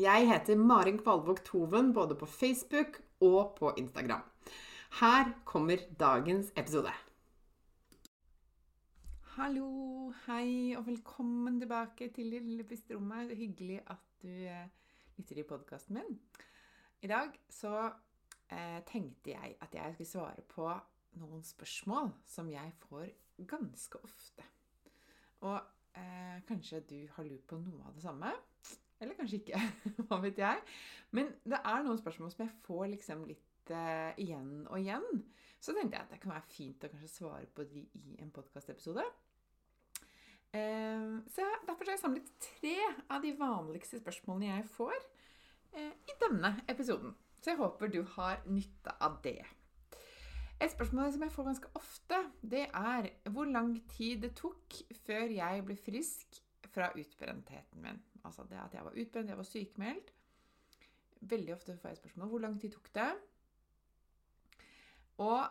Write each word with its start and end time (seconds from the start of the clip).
Jeg 0.00 0.24
heter 0.24 0.56
Marin 0.56 0.96
Kvalvåg 0.96 1.42
Toven 1.44 1.90
både 1.92 2.14
på 2.16 2.24
Facebook 2.26 3.02
og 3.20 3.56
på 3.58 3.74
Instagram. 3.76 4.22
Her 5.00 5.32
kommer 5.44 5.82
dagens 6.00 6.46
episode. 6.56 6.92
Hallo, 9.34 9.66
hei 10.24 10.72
og 10.78 10.86
velkommen 10.86 11.58
tilbake 11.60 12.08
til 12.08 12.30
lille 12.32 12.64
pusterommet. 12.64 13.28
Det 13.28 13.36
er 13.36 13.40
hyggelig 13.42 13.76
at 13.92 14.06
du 14.22 14.28
eh, 14.28 14.70
lytter 15.18 15.34
til 15.34 15.44
podkasten 15.44 15.98
min. 15.98 16.16
I 17.02 17.10
dag 17.12 17.36
så 17.50 17.90
eh, 18.48 18.80
tenkte 18.88 19.34
jeg 19.34 19.58
at 19.60 19.74
jeg 19.76 19.92
skulle 19.92 20.08
svare 20.08 20.46
på 20.48 20.70
noen 21.20 21.44
spørsmål 21.44 22.14
som 22.24 22.48
jeg 22.48 22.72
får 22.86 23.12
ganske 23.44 24.00
ofte. 24.00 24.48
Og 25.44 25.60
eh, 26.00 26.40
kanskje 26.48 26.80
du 26.80 26.96
har 27.12 27.28
lurt 27.28 27.44
på 27.44 27.60
noe 27.60 27.84
av 27.84 28.00
det 28.00 28.06
samme. 28.08 28.32
Eller 29.02 29.18
kanskje 29.18 29.40
ikke. 29.42 29.60
Hva 30.08 30.20
vet 30.22 30.38
jeg. 30.38 30.62
Men 31.16 31.32
det 31.44 31.58
er 31.58 31.84
noen 31.84 32.00
spørsmål 32.00 32.30
som 32.32 32.44
jeg 32.44 32.54
får 32.66 32.84
liksom 32.94 33.24
litt 33.28 33.72
uh, 33.74 34.12
igjen 34.20 34.62
og 34.68 34.78
igjen. 34.78 35.24
Så 35.62 35.74
tenkte 35.74 35.98
jeg 35.98 36.06
at 36.06 36.14
det 36.14 36.20
kan 36.22 36.34
være 36.34 36.50
fint 36.50 36.86
å 36.86 36.90
kanskje 36.92 37.10
svare 37.10 37.48
på 37.54 37.66
de 37.70 37.84
i 37.98 38.16
en 38.22 38.32
podkastepisode. 38.34 39.04
Uh, 40.52 41.18
så 41.32 41.46
derfor 41.66 41.88
har 41.88 41.96
jeg 41.96 42.04
samlet 42.04 42.30
tre 42.44 42.76
av 43.08 43.24
de 43.24 43.32
vanligste 43.38 43.98
spørsmålene 44.02 44.52
jeg 44.52 44.68
får 44.74 44.94
uh, 44.98 45.90
i 45.90 46.16
denne 46.22 46.54
episoden. 46.70 47.16
Så 47.42 47.52
jeg 47.52 47.58
håper 47.58 47.90
du 47.90 48.02
har 48.14 48.38
nytte 48.46 48.94
av 49.02 49.18
det. 49.24 49.40
Et 50.62 50.70
spørsmål 50.70 51.10
som 51.10 51.24
jeg 51.24 51.34
får 51.34 51.46
ganske 51.48 51.70
ofte, 51.74 52.18
det 52.46 52.68
er 52.70 53.08
hvor 53.34 53.48
lang 53.50 53.74
tid 53.90 54.22
det 54.22 54.36
tok 54.38 54.76
før 55.02 55.32
jeg 55.34 55.64
ble 55.66 55.74
frisk 55.74 56.38
fra 56.72 56.90
utbrentheten 56.98 57.82
min. 57.84 58.00
Altså 58.24 58.46
det 58.48 58.60
at 58.60 58.74
jeg 58.76 58.86
var 58.86 58.98
utbrent, 58.98 59.32
jeg 59.32 59.40
var 59.40 59.48
sykemeldt. 59.48 60.12
Veldig 61.32 61.54
ofte 61.54 61.76
får 61.78 61.92
jeg 61.92 62.00
spørsmål 62.02 62.32
hvor 62.32 62.42
lang 62.42 62.58
tid 62.60 62.74
tok 62.74 62.88
det. 62.96 63.10
Og, 65.22 65.42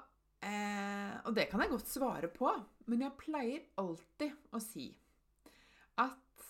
eh, 0.43 1.15
og 1.25 1.35
det 1.37 1.47
kan 1.51 1.63
jeg 1.63 1.71
godt 1.71 1.87
svare 1.87 2.27
på, 2.33 2.51
men 2.89 3.05
jeg 3.05 3.19
pleier 3.19 3.69
alltid 3.79 4.35
å 4.51 4.59
si 4.63 4.89
at 6.01 6.45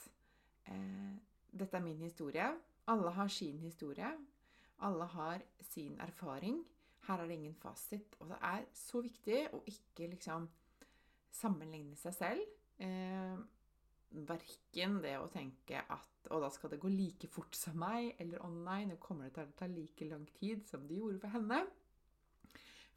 eh, 0.71 1.15
dette 1.51 1.77
er 1.77 1.85
min 1.85 2.01
historie. 2.01 2.47
Alle 2.89 3.13
har 3.13 3.29
sin 3.29 3.59
historie. 3.61 4.09
Alle 4.81 5.05
har 5.05 5.43
sin 5.69 5.99
erfaring. 6.01 6.63
Her 7.07 7.21
er 7.21 7.27
det 7.29 7.37
ingen 7.37 7.55
fasit. 7.55 8.15
Og 8.19 8.31
det 8.31 8.39
er 8.41 8.65
så 8.73 9.01
viktig 9.03 9.43
å 9.53 9.61
ikke 9.69 10.09
liksom 10.15 10.47
sammenligne 11.31 11.97
seg 11.99 12.15
selv. 12.15 12.47
Eh, 12.81 13.37
verken 14.11 14.99
det 15.03 15.17
å 15.19 15.29
tenke 15.31 15.81
at 15.81 16.07
og 16.29 16.43
da 16.43 16.51
skal 16.53 16.69
det 16.69 16.79
gå 16.81 16.89
like 16.91 17.27
fort 17.31 17.55
som 17.57 17.79
meg, 17.81 18.13
eller 18.21 18.43
å 18.45 18.49
nei, 18.53 18.83
nå 18.85 18.99
kommer 19.01 19.27
det 19.27 19.33
til 19.39 19.49
å 19.49 19.57
ta 19.57 19.67
like 19.71 20.05
lang 20.05 20.27
tid 20.37 20.67
som 20.69 20.83
det 20.87 20.99
gjorde 20.99 21.21
for 21.23 21.33
henne. 21.33 21.63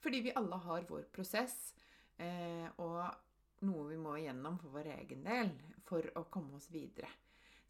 Fordi 0.04 0.20
vi 0.26 0.34
alle 0.36 0.58
har 0.66 0.84
vår 0.88 1.06
prosess, 1.14 1.72
eh, 2.20 2.68
og 2.84 3.64
noe 3.64 3.86
vi 3.88 4.00
må 4.00 4.18
igjennom 4.18 4.58
for 4.60 4.76
vår 4.76 4.90
egen 4.98 5.24
del 5.24 5.54
for 5.88 6.04
å 6.20 6.26
komme 6.32 6.58
oss 6.58 6.68
videre. 6.72 7.08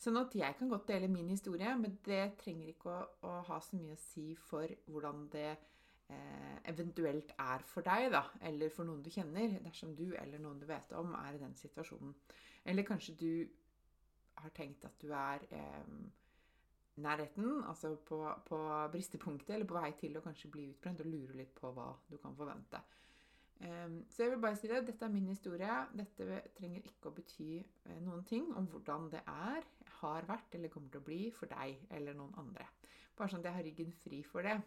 Sånn 0.00 0.18
at 0.18 0.34
jeg 0.36 0.56
kan 0.58 0.68
godt 0.68 0.88
dele 0.90 1.08
min 1.08 1.30
historie, 1.30 1.70
men 1.78 2.00
det 2.04 2.34
trenger 2.40 2.72
ikke 2.72 2.90
å, 2.90 3.04
å 3.30 3.36
ha 3.48 3.60
så 3.62 3.78
mye 3.78 3.94
å 3.94 4.00
si 4.00 4.32
for 4.36 4.68
hvordan 4.90 5.28
det 5.32 5.52
eh, 5.52 6.56
eventuelt 6.72 7.30
er 7.38 7.62
for 7.70 7.86
deg, 7.86 8.10
da, 8.12 8.24
eller 8.50 8.74
for 8.74 8.88
noen 8.88 9.04
du 9.04 9.12
kjenner, 9.14 9.60
dersom 9.64 9.94
du 9.96 10.08
eller 10.10 10.42
noen 10.42 10.58
du 10.60 10.66
vet 10.68 10.92
om, 10.98 11.14
er 11.22 11.38
i 11.38 11.44
den 11.44 11.54
situasjonen. 11.56 12.12
Eller 12.64 12.86
kanskje 12.86 13.14
du 13.20 13.32
har 14.40 14.52
tenkt 14.56 14.84
at 14.84 14.96
du 15.02 15.12
er 15.12 15.44
eh, 15.54 15.94
nærheten, 16.96 17.62
altså 17.68 17.94
på, 17.96 18.20
på, 18.46 18.58
bristepunktet, 18.92 19.54
eller 19.54 19.68
på 19.68 19.78
vei 19.78 19.90
til 20.00 20.16
å 20.16 20.22
kanskje 20.24 20.50
bli 20.52 20.68
utbrent, 20.72 21.02
og 21.02 21.10
lurer 21.10 21.40
litt 21.42 21.54
på 21.58 21.72
hva 21.74 21.90
du 22.10 22.16
kan 22.22 22.36
forvente. 22.38 22.80
Um, 23.64 24.00
så 24.10 24.24
jeg 24.24 24.32
vil 24.32 24.40
bare 24.42 24.58
si 24.58 24.68
det. 24.68 24.82
Dette 24.86 25.06
er 25.06 25.12
min 25.12 25.28
historie. 25.30 25.74
Dette 25.94 26.40
trenger 26.58 26.86
ikke 26.88 27.10
å 27.10 27.14
bety 27.16 27.50
eh, 27.62 28.00
noen 28.02 28.24
ting 28.28 28.48
om 28.58 28.66
hvordan 28.70 29.08
det 29.12 29.22
er, 29.30 29.66
har 30.00 30.26
vært 30.28 30.56
eller 30.58 30.72
kommer 30.72 30.90
til 30.92 31.00
å 31.00 31.06
bli 31.06 31.20
for 31.32 31.50
deg 31.52 31.86
eller 31.94 32.18
noen 32.18 32.34
andre. 32.42 32.66
Bare 33.14 33.30
sånn 33.30 33.44
at 33.44 33.48
jeg 33.48 33.58
har 33.58 33.68
ryggen 33.68 33.94
fri 34.02 34.20
for 34.26 34.46
det. 34.46 34.58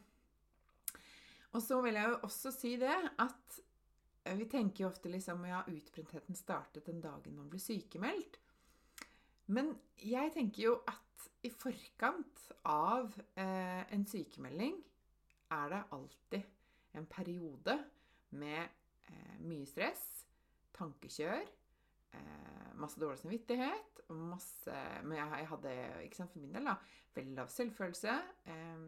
Og 1.55 1.61
så 1.63 1.79
vil 1.83 1.99
jeg 1.99 2.11
jo 2.11 2.21
også 2.27 2.53
si 2.55 2.73
det 2.79 2.95
at 3.19 3.59
vi 4.35 4.47
tenker 4.51 4.83
jo 4.83 4.89
ofte 4.91 5.11
liksom 5.11 5.45
ja, 5.47 5.63
utbrentheten 5.67 6.35
startet 6.35 6.89
den 6.89 7.01
dagen 7.03 7.37
man 7.37 7.49
ble 7.51 7.61
sykemeldt. 7.61 8.39
Men 9.53 9.71
jeg 10.03 10.33
tenker 10.35 10.63
jo 10.63 10.73
at 10.89 11.27
i 11.47 11.51
forkant 11.53 12.47
av 12.67 13.13
eh, 13.39 13.83
en 13.93 14.03
sykemelding 14.09 14.75
er 15.55 15.69
det 15.71 15.83
alltid 15.95 16.97
en 16.99 17.07
periode 17.07 17.77
med 18.35 18.63
eh, 19.07 19.37
mye 19.47 19.67
stress, 19.69 20.03
tankekjør, 20.75 21.45
eh, 22.17 22.73
masse 22.75 22.99
dårlig 22.99 23.21
samvittighet 23.21 23.97
masse, 24.13 24.73
Men 25.03 25.17
jeg, 25.17 25.31
jeg 25.41 25.47
hadde 25.51 25.75
ikke 26.05 26.19
sant, 26.19 26.31
for 26.31 26.39
min 26.43 26.55
del 26.55 26.67
da, 26.69 26.75
veldig 27.15 27.37
lav 27.37 27.51
selvfølelse. 27.51 28.17
Eh, 28.47 28.87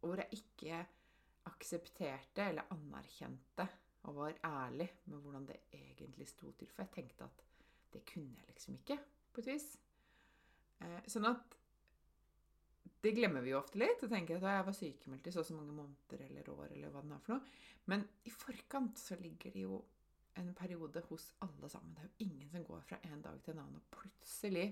hvor 0.00 0.22
jeg 0.22 0.40
ikke 0.40 0.80
aksepterte 1.50 2.46
eller 2.48 2.68
anerkjente 2.72 3.66
og 4.08 4.16
var 4.16 4.36
ærlig 4.46 4.88
med 5.04 5.18
hvordan 5.20 5.46
det 5.48 5.60
egentlig 5.76 6.28
sto 6.28 6.50
til. 6.56 6.70
For 6.72 6.84
jeg 6.86 6.94
tenkte 6.94 7.26
at 7.26 7.46
det 7.92 8.04
kunne 8.08 8.36
jeg 8.38 8.52
liksom 8.54 8.78
ikke 8.78 8.98
på 9.32 9.42
et 9.42 9.50
vis. 9.52 9.70
Eh, 10.80 11.00
sånn 11.10 11.28
at 11.28 11.56
det 13.00 13.14
glemmer 13.16 13.44
vi 13.44 13.52
jo 13.52 13.60
ofte 13.60 13.80
litt. 13.80 14.02
Og 14.04 14.12
tenker 14.12 14.38
at 14.38 14.48
jeg 14.48 14.66
var 14.68 14.76
sykemeldt 14.76 15.28
i 15.28 15.34
så 15.34 15.42
og 15.44 15.48
så 15.48 15.56
mange 15.56 15.76
måneder 15.76 16.26
eller 16.26 16.52
år. 16.52 16.68
eller 16.70 16.92
hva 16.92 17.02
det 17.04 17.16
er 17.16 17.24
for 17.24 17.36
noe. 17.36 17.56
Men 17.92 18.06
i 18.28 18.32
forkant 18.34 19.00
så 19.00 19.18
ligger 19.20 19.56
det 19.56 19.64
jo 19.64 19.80
en 20.40 20.52
periode 20.54 21.02
hos 21.08 21.32
alle 21.44 21.68
sammen. 21.68 21.94
Det 21.94 22.04
er 22.04 22.10
jo 22.10 22.28
ingen 22.28 22.50
som 22.52 22.64
går 22.64 22.84
fra 22.86 23.00
en 23.08 23.22
dag 23.24 23.40
til 23.42 23.54
en 23.54 23.62
annen, 23.64 23.80
og 23.80 23.96
plutselig 23.96 24.68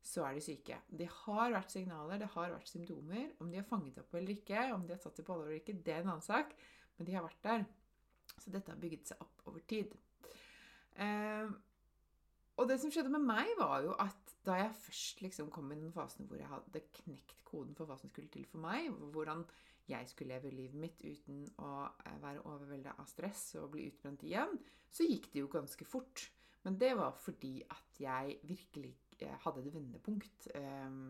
så 0.00 0.24
er 0.24 0.36
de 0.38 0.44
syke. 0.44 0.78
Det 0.88 1.08
har 1.12 1.52
vært 1.52 1.74
signaler, 1.74 2.22
det 2.22 2.30
har 2.32 2.54
vært 2.54 2.70
symptomer. 2.70 3.34
Om 3.38 3.50
de 3.50 3.60
har 3.60 3.68
fanget 3.68 3.98
opp 4.00 4.14
eller 4.16 4.32
ikke, 4.32 4.62
om 4.72 4.86
de 4.86 4.94
har 4.94 5.02
tatt 5.02 5.20
det 5.20 5.26
på 5.26 5.34
alvor 5.34 5.50
eller 5.50 5.60
ikke, 5.60 5.76
det 5.76 5.94
er 5.94 6.00
en 6.00 6.14
annen 6.14 6.24
sak. 6.24 6.54
Men 6.96 7.08
de 7.08 7.16
har 7.16 7.26
vært 7.26 7.44
der. 7.44 7.66
Så 8.40 8.52
dette 8.54 8.72
har 8.72 8.80
bygget 8.80 9.12
seg 9.12 9.20
opp 9.24 9.44
over 9.50 9.64
tid. 9.68 9.92
Eh, 11.00 11.50
og 12.60 12.68
det 12.68 12.76
som 12.82 12.92
skjedde 12.92 13.12
med 13.12 13.24
meg, 13.24 13.48
var 13.58 13.80
jo 13.86 13.94
at 14.00 14.34
da 14.44 14.56
jeg 14.56 14.76
først 14.82 15.22
liksom 15.24 15.50
kom 15.52 15.70
i 15.72 15.78
den 15.78 15.92
fasen 15.92 16.28
hvor 16.28 16.40
jeg 16.40 16.48
hadde 16.48 16.82
knekt 17.02 17.42
koden 17.48 17.76
for 17.76 17.88
hva 17.88 17.96
som 18.00 18.10
skulle 18.12 18.32
til 18.32 18.46
for 18.48 18.62
meg, 18.62 18.88
hvordan 19.14 19.44
jeg 19.90 20.08
skulle 20.08 20.36
leve 20.36 20.52
livet 20.54 20.78
mitt 20.80 21.02
uten 21.02 21.46
å 21.60 21.70
eh, 21.88 22.18
være 22.22 22.44
overvelda 22.46 22.94
av 23.00 23.08
stress 23.10 23.54
og 23.60 23.72
bli 23.74 23.88
utbrent 23.90 24.24
igjen, 24.26 24.54
så 24.92 25.06
gikk 25.06 25.30
det 25.32 25.42
jo 25.42 25.50
ganske 25.52 25.88
fort. 25.88 26.28
Men 26.66 26.76
det 26.80 26.92
var 26.98 27.16
fordi 27.16 27.56
at 27.64 28.00
jeg 28.02 28.36
virkelig 28.46 28.92
eh, 29.24 29.36
hadde 29.44 29.64
et 29.64 29.74
vendepunkt. 29.74 30.50
Eh, 30.54 31.00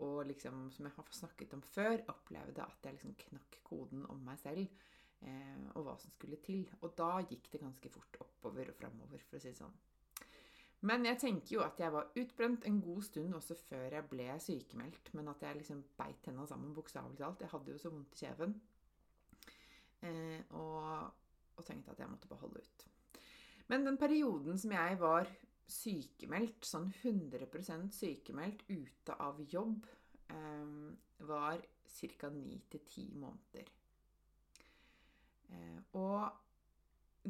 og 0.00 0.22
liksom, 0.30 0.70
som 0.72 0.88
jeg 0.88 0.96
har 0.96 1.12
snakket 1.12 1.54
om 1.58 1.62
før, 1.64 1.98
opplevde 2.08 2.64
at 2.64 2.86
jeg 2.86 2.96
liksom 2.96 3.18
knakk 3.26 3.60
koden 3.68 4.06
om 4.08 4.22
meg 4.24 4.40
selv 4.40 4.64
og 5.20 5.84
hva 5.84 5.94
som 6.00 6.12
skulle 6.14 6.40
til. 6.44 6.64
Og 6.80 6.94
da 6.98 7.18
gikk 7.22 7.50
det 7.52 7.60
ganske 7.62 7.92
fort 7.92 8.20
oppover 8.24 8.72
og 8.72 8.78
framover, 8.78 9.22
for 9.28 9.38
å 9.38 9.42
si 9.42 9.52
det 9.52 9.60
sånn. 9.60 9.78
Men 10.88 11.04
jeg 11.04 11.18
tenker 11.20 11.54
jo 11.58 11.64
at 11.64 11.80
jeg 11.80 11.92
var 11.92 12.08
utbrent 12.16 12.64
en 12.64 12.78
god 12.80 13.02
stund 13.04 13.36
også 13.36 13.56
før 13.66 13.98
jeg 13.98 14.08
ble 14.08 14.28
sykemeldt. 14.40 15.10
Men 15.16 15.28
at 15.32 15.42
jeg 15.44 15.58
liksom 15.58 15.82
beit 15.98 16.22
tenna 16.24 16.46
sammen, 16.48 16.72
bokstavelig 16.76 17.20
talt. 17.20 17.44
Jeg 17.44 17.52
hadde 17.52 17.74
jo 17.74 17.82
så 17.82 17.92
vondt 17.92 18.16
i 18.16 18.22
kjeven. 18.24 18.54
Eh, 20.08 20.40
og, 20.56 21.10
og 21.56 21.66
tenkte 21.66 21.92
at 21.92 22.00
jeg 22.00 22.08
måtte 22.08 22.30
bare 22.30 22.46
holde 22.46 22.64
ut. 22.64 22.86
Men 23.68 23.84
den 23.86 24.00
perioden 24.00 24.56
som 24.58 24.72
jeg 24.72 24.96
var 25.02 25.28
sykemeldt, 25.70 26.64
sånn 26.66 26.88
100 27.02 27.90
sykemeldt 27.94 28.64
ute 28.70 29.18
av 29.20 29.44
jobb, 29.52 29.84
eh, 30.32 30.72
var 31.28 31.60
ca. 31.60 32.32
9-10 32.32 33.20
måneder. 33.20 33.68
Eh, 35.50 35.80
og 35.98 36.30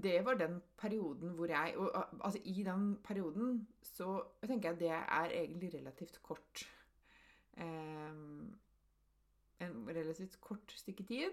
det 0.03 0.25
var 0.25 0.39
den 0.39 0.61
perioden 0.79 1.35
hvor 1.35 1.51
jeg 1.51 1.75
og, 1.77 1.91
Altså, 2.25 2.41
i 2.45 2.63
den 2.63 2.99
perioden 3.05 3.69
så 3.83 4.23
tenker 4.47 4.69
jeg 4.69 4.75
at 4.75 4.81
det 4.81 4.91
er 4.91 5.31
egentlig 5.43 5.75
relativt 5.75 6.23
kort. 6.23 6.65
Eh, 7.57 8.15
en 9.61 9.89
relativt 9.89 10.41
kort 10.41 10.73
stykke 10.73 11.05
tid 11.05 11.31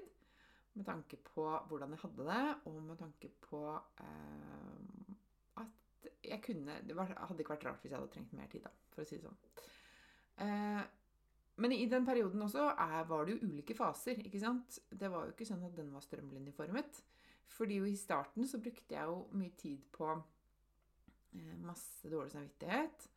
med 0.73 0.85
tanke 0.85 1.17
på 1.17 1.45
hvordan 1.67 1.89
jeg 1.89 1.99
hadde 2.01 2.25
det, 2.27 2.55
og 2.65 2.81
med 2.83 2.97
tanke 2.97 3.29
på 3.41 3.61
eh, 3.99 5.13
at 5.57 6.09
jeg 6.23 6.41
kunne 6.43 6.81
Det 6.87 6.95
var, 6.95 7.13
hadde 7.27 7.39
ikke 7.41 7.55
vært 7.55 7.65
rart 7.65 7.81
hvis 7.81 7.91
jeg 7.91 7.99
hadde 7.99 8.11
trengt 8.13 8.33
mer 8.33 8.47
tid, 8.51 8.61
da, 8.61 8.69
for 8.93 9.01
å 9.01 9.07
si 9.07 9.17
det 9.17 9.25
sånn. 9.25 9.39
Eh, 10.45 10.83
men 11.57 11.73
i 11.73 11.85
den 11.89 12.05
perioden 12.05 12.41
også 12.45 12.69
er, 12.77 13.03
var 13.09 13.25
det 13.25 13.35
jo 13.37 13.47
ulike 13.49 13.75
faser. 13.77 14.19
ikke 14.25 14.39
sant? 14.41 14.79
Det 14.89 15.09
var 15.11 15.25
jo 15.25 15.33
ikke 15.33 15.47
sånn 15.49 15.65
at 15.65 15.75
den 15.77 15.89
var 15.93 16.05
strømlinjeformet. 16.05 17.01
Fordi 17.57 17.79
jo 17.79 17.87
i 17.89 17.95
starten 17.97 18.45
så 18.47 18.59
brukte 18.61 18.93
jeg 18.93 19.09
jo 19.09 19.23
mye 19.39 19.55
tid 19.57 19.85
på 19.95 20.09
eh, 20.13 21.55
masse 21.65 22.11
dårlig 22.11 22.35
samvittighet. 22.35 23.07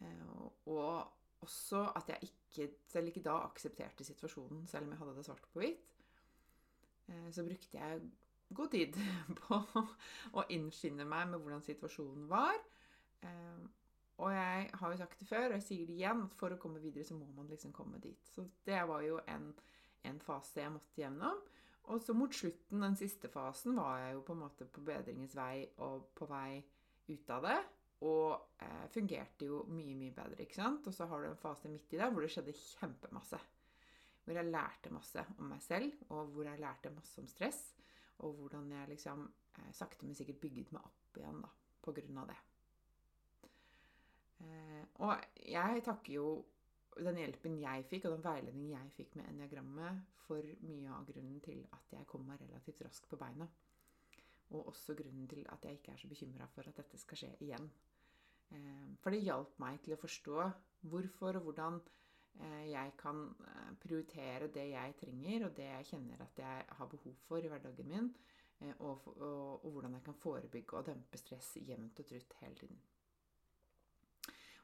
Eh, 0.00 0.22
og 0.72 1.44
også 1.44 1.82
at 1.98 2.14
jeg 2.14 2.30
ikke, 2.30 2.70
selv 2.88 3.12
ikke 3.12 3.24
da 3.26 3.36
aksepterte 3.44 4.06
situasjonen, 4.06 4.64
selv 4.66 4.86
om 4.86 4.94
jeg 4.94 5.02
hadde 5.02 5.16
det 5.18 5.26
svart 5.28 5.48
på 5.52 5.60
hvitt. 5.60 5.96
Eh, 7.10 7.28
så 7.32 7.44
brukte 7.44 7.78
jeg 7.78 8.00
god 8.56 8.72
tid 8.72 8.96
på 9.42 9.60
å 10.32 10.46
innskinne 10.54 11.04
meg 11.04 11.28
med 11.32 11.42
hvordan 11.42 11.64
situasjonen 11.66 12.28
var. 12.30 12.56
Eh, 13.20 13.66
og 14.16 14.32
jeg 14.32 14.70
har 14.80 14.92
jo 14.92 14.96
sagt 14.96 15.20
det 15.20 15.28
før, 15.28 15.50
og 15.50 15.58
jeg 15.58 15.64
sier 15.66 15.88
det 15.88 15.96
igjen, 15.98 16.22
at 16.24 16.36
for 16.38 16.54
å 16.54 16.60
komme 16.60 16.80
videre 16.80 17.04
så 17.04 17.16
må 17.18 17.28
man 17.36 17.50
liksom 17.52 17.74
komme 17.76 18.00
dit. 18.00 18.30
Så 18.32 18.46
det 18.64 18.78
var 18.88 19.04
jo 19.04 19.18
en, 19.28 19.50
en 20.08 20.20
fase 20.24 20.62
jeg 20.62 20.72
måtte 20.72 21.02
gjennom. 21.02 21.42
Og 21.92 22.00
så 22.02 22.16
mot 22.16 22.32
slutten, 22.34 22.80
den 22.82 22.96
siste 22.98 23.28
fasen, 23.30 23.76
var 23.78 24.00
jeg 24.02 24.16
jo 24.16 24.22
på 24.26 24.34
en 24.34 24.40
måte 24.40 24.66
på 24.66 24.82
bedringens 24.86 25.36
vei 25.38 25.66
og 25.84 26.08
på 26.16 26.26
vei 26.30 26.62
ut 27.10 27.34
av 27.36 27.44
det. 27.44 27.58
Og 28.06 28.56
eh, 28.64 28.88
fungerte 28.92 29.48
jo 29.48 29.62
mye, 29.72 29.94
mye 29.98 30.16
bedre, 30.16 30.40
ikke 30.42 30.58
sant. 30.58 30.88
Og 30.88 30.96
så 30.96 31.06
har 31.12 31.22
du 31.22 31.30
en 31.30 31.38
fase 31.44 31.70
midt 31.72 31.92
i 31.94 32.00
det 32.00 32.08
hvor 32.10 32.24
det 32.24 32.32
skjedde 32.32 32.56
kjempemasse. 32.56 33.40
Hvor 34.24 34.40
jeg 34.40 34.50
lærte 34.50 34.90
masse 34.90 35.22
om 35.36 35.52
meg 35.52 35.62
selv, 35.62 35.92
og 36.08 36.32
hvor 36.32 36.48
jeg 36.48 36.64
lærte 36.64 36.90
masse 36.96 37.20
om 37.22 37.28
stress. 37.30 37.62
Og 38.24 38.34
hvordan 38.40 38.72
jeg 38.72 38.94
liksom 38.96 39.28
eh, 39.28 39.72
sakte, 39.76 40.08
men 40.08 40.18
sikkert 40.18 40.42
bygget 40.42 40.74
meg 40.74 40.88
opp 40.88 41.20
igjen 41.20 41.44
da, 41.44 41.52
på 41.84 41.94
grunn 42.00 42.24
av 42.24 42.32
det. 42.32 42.40
Eh, 44.44 44.84
og 45.04 45.24
jeg 45.42 45.82
takker 45.86 46.12
jo 46.12 46.28
den 46.96 47.20
hjelpen 47.20 47.58
jeg 47.60 47.84
fikk, 47.90 48.06
og 48.06 48.16
den 48.16 48.24
veiledningen 48.24 48.76
jeg 48.76 48.94
fikk 48.96 49.16
med 49.18 49.28
eniagrammet, 49.32 50.04
for 50.26 50.42
mye 50.66 50.90
av 50.90 51.04
grunnen 51.06 51.42
til 51.44 51.60
at 51.76 51.92
jeg 51.94 52.06
kom 52.10 52.24
meg 52.26 52.40
relativt 52.42 52.80
raskt 52.82 53.06
på 53.10 53.18
beina. 53.20 53.46
Og 54.56 54.72
også 54.72 54.96
grunnen 54.98 55.28
til 55.30 55.44
at 55.52 55.64
jeg 55.66 55.78
ikke 55.78 55.92
er 55.92 56.00
så 56.00 56.08
bekymra 56.10 56.48
for 56.54 56.66
at 56.66 56.80
dette 56.80 56.98
skal 56.98 57.20
skje 57.20 57.30
igjen. 57.46 57.68
Eh, 58.50 58.88
for 59.02 59.14
det 59.14 59.22
hjalp 59.26 59.54
meg 59.62 59.78
til 59.84 59.94
å 59.94 60.00
forstå 60.00 60.50
hvorfor 60.90 61.38
og 61.38 61.48
hvordan 61.48 61.80
Eh, 62.40 62.70
jeg 62.70 62.92
kan 62.98 63.34
prioritere 63.80 64.48
det 64.52 64.68
jeg 64.70 64.96
trenger, 65.00 65.46
og 65.46 65.56
det 65.56 65.68
jeg 65.68 65.86
kjenner 65.90 66.20
at 66.20 66.42
jeg 66.42 66.64
har 66.78 66.86
behov 66.86 67.14
for 67.28 67.38
i 67.38 67.48
hverdagen 67.48 67.88
min. 67.88 68.10
Og, 68.78 69.08
og, 69.20 69.64
og 69.64 69.70
hvordan 69.70 69.92
jeg 69.92 70.02
kan 70.04 70.14
forebygge 70.14 70.76
og 70.78 70.86
dempe 70.86 71.18
stress 71.20 71.58
jevnt 71.60 71.98
og 72.00 72.06
trutt 72.06 72.36
hele 72.40 72.54
tiden. 72.54 72.78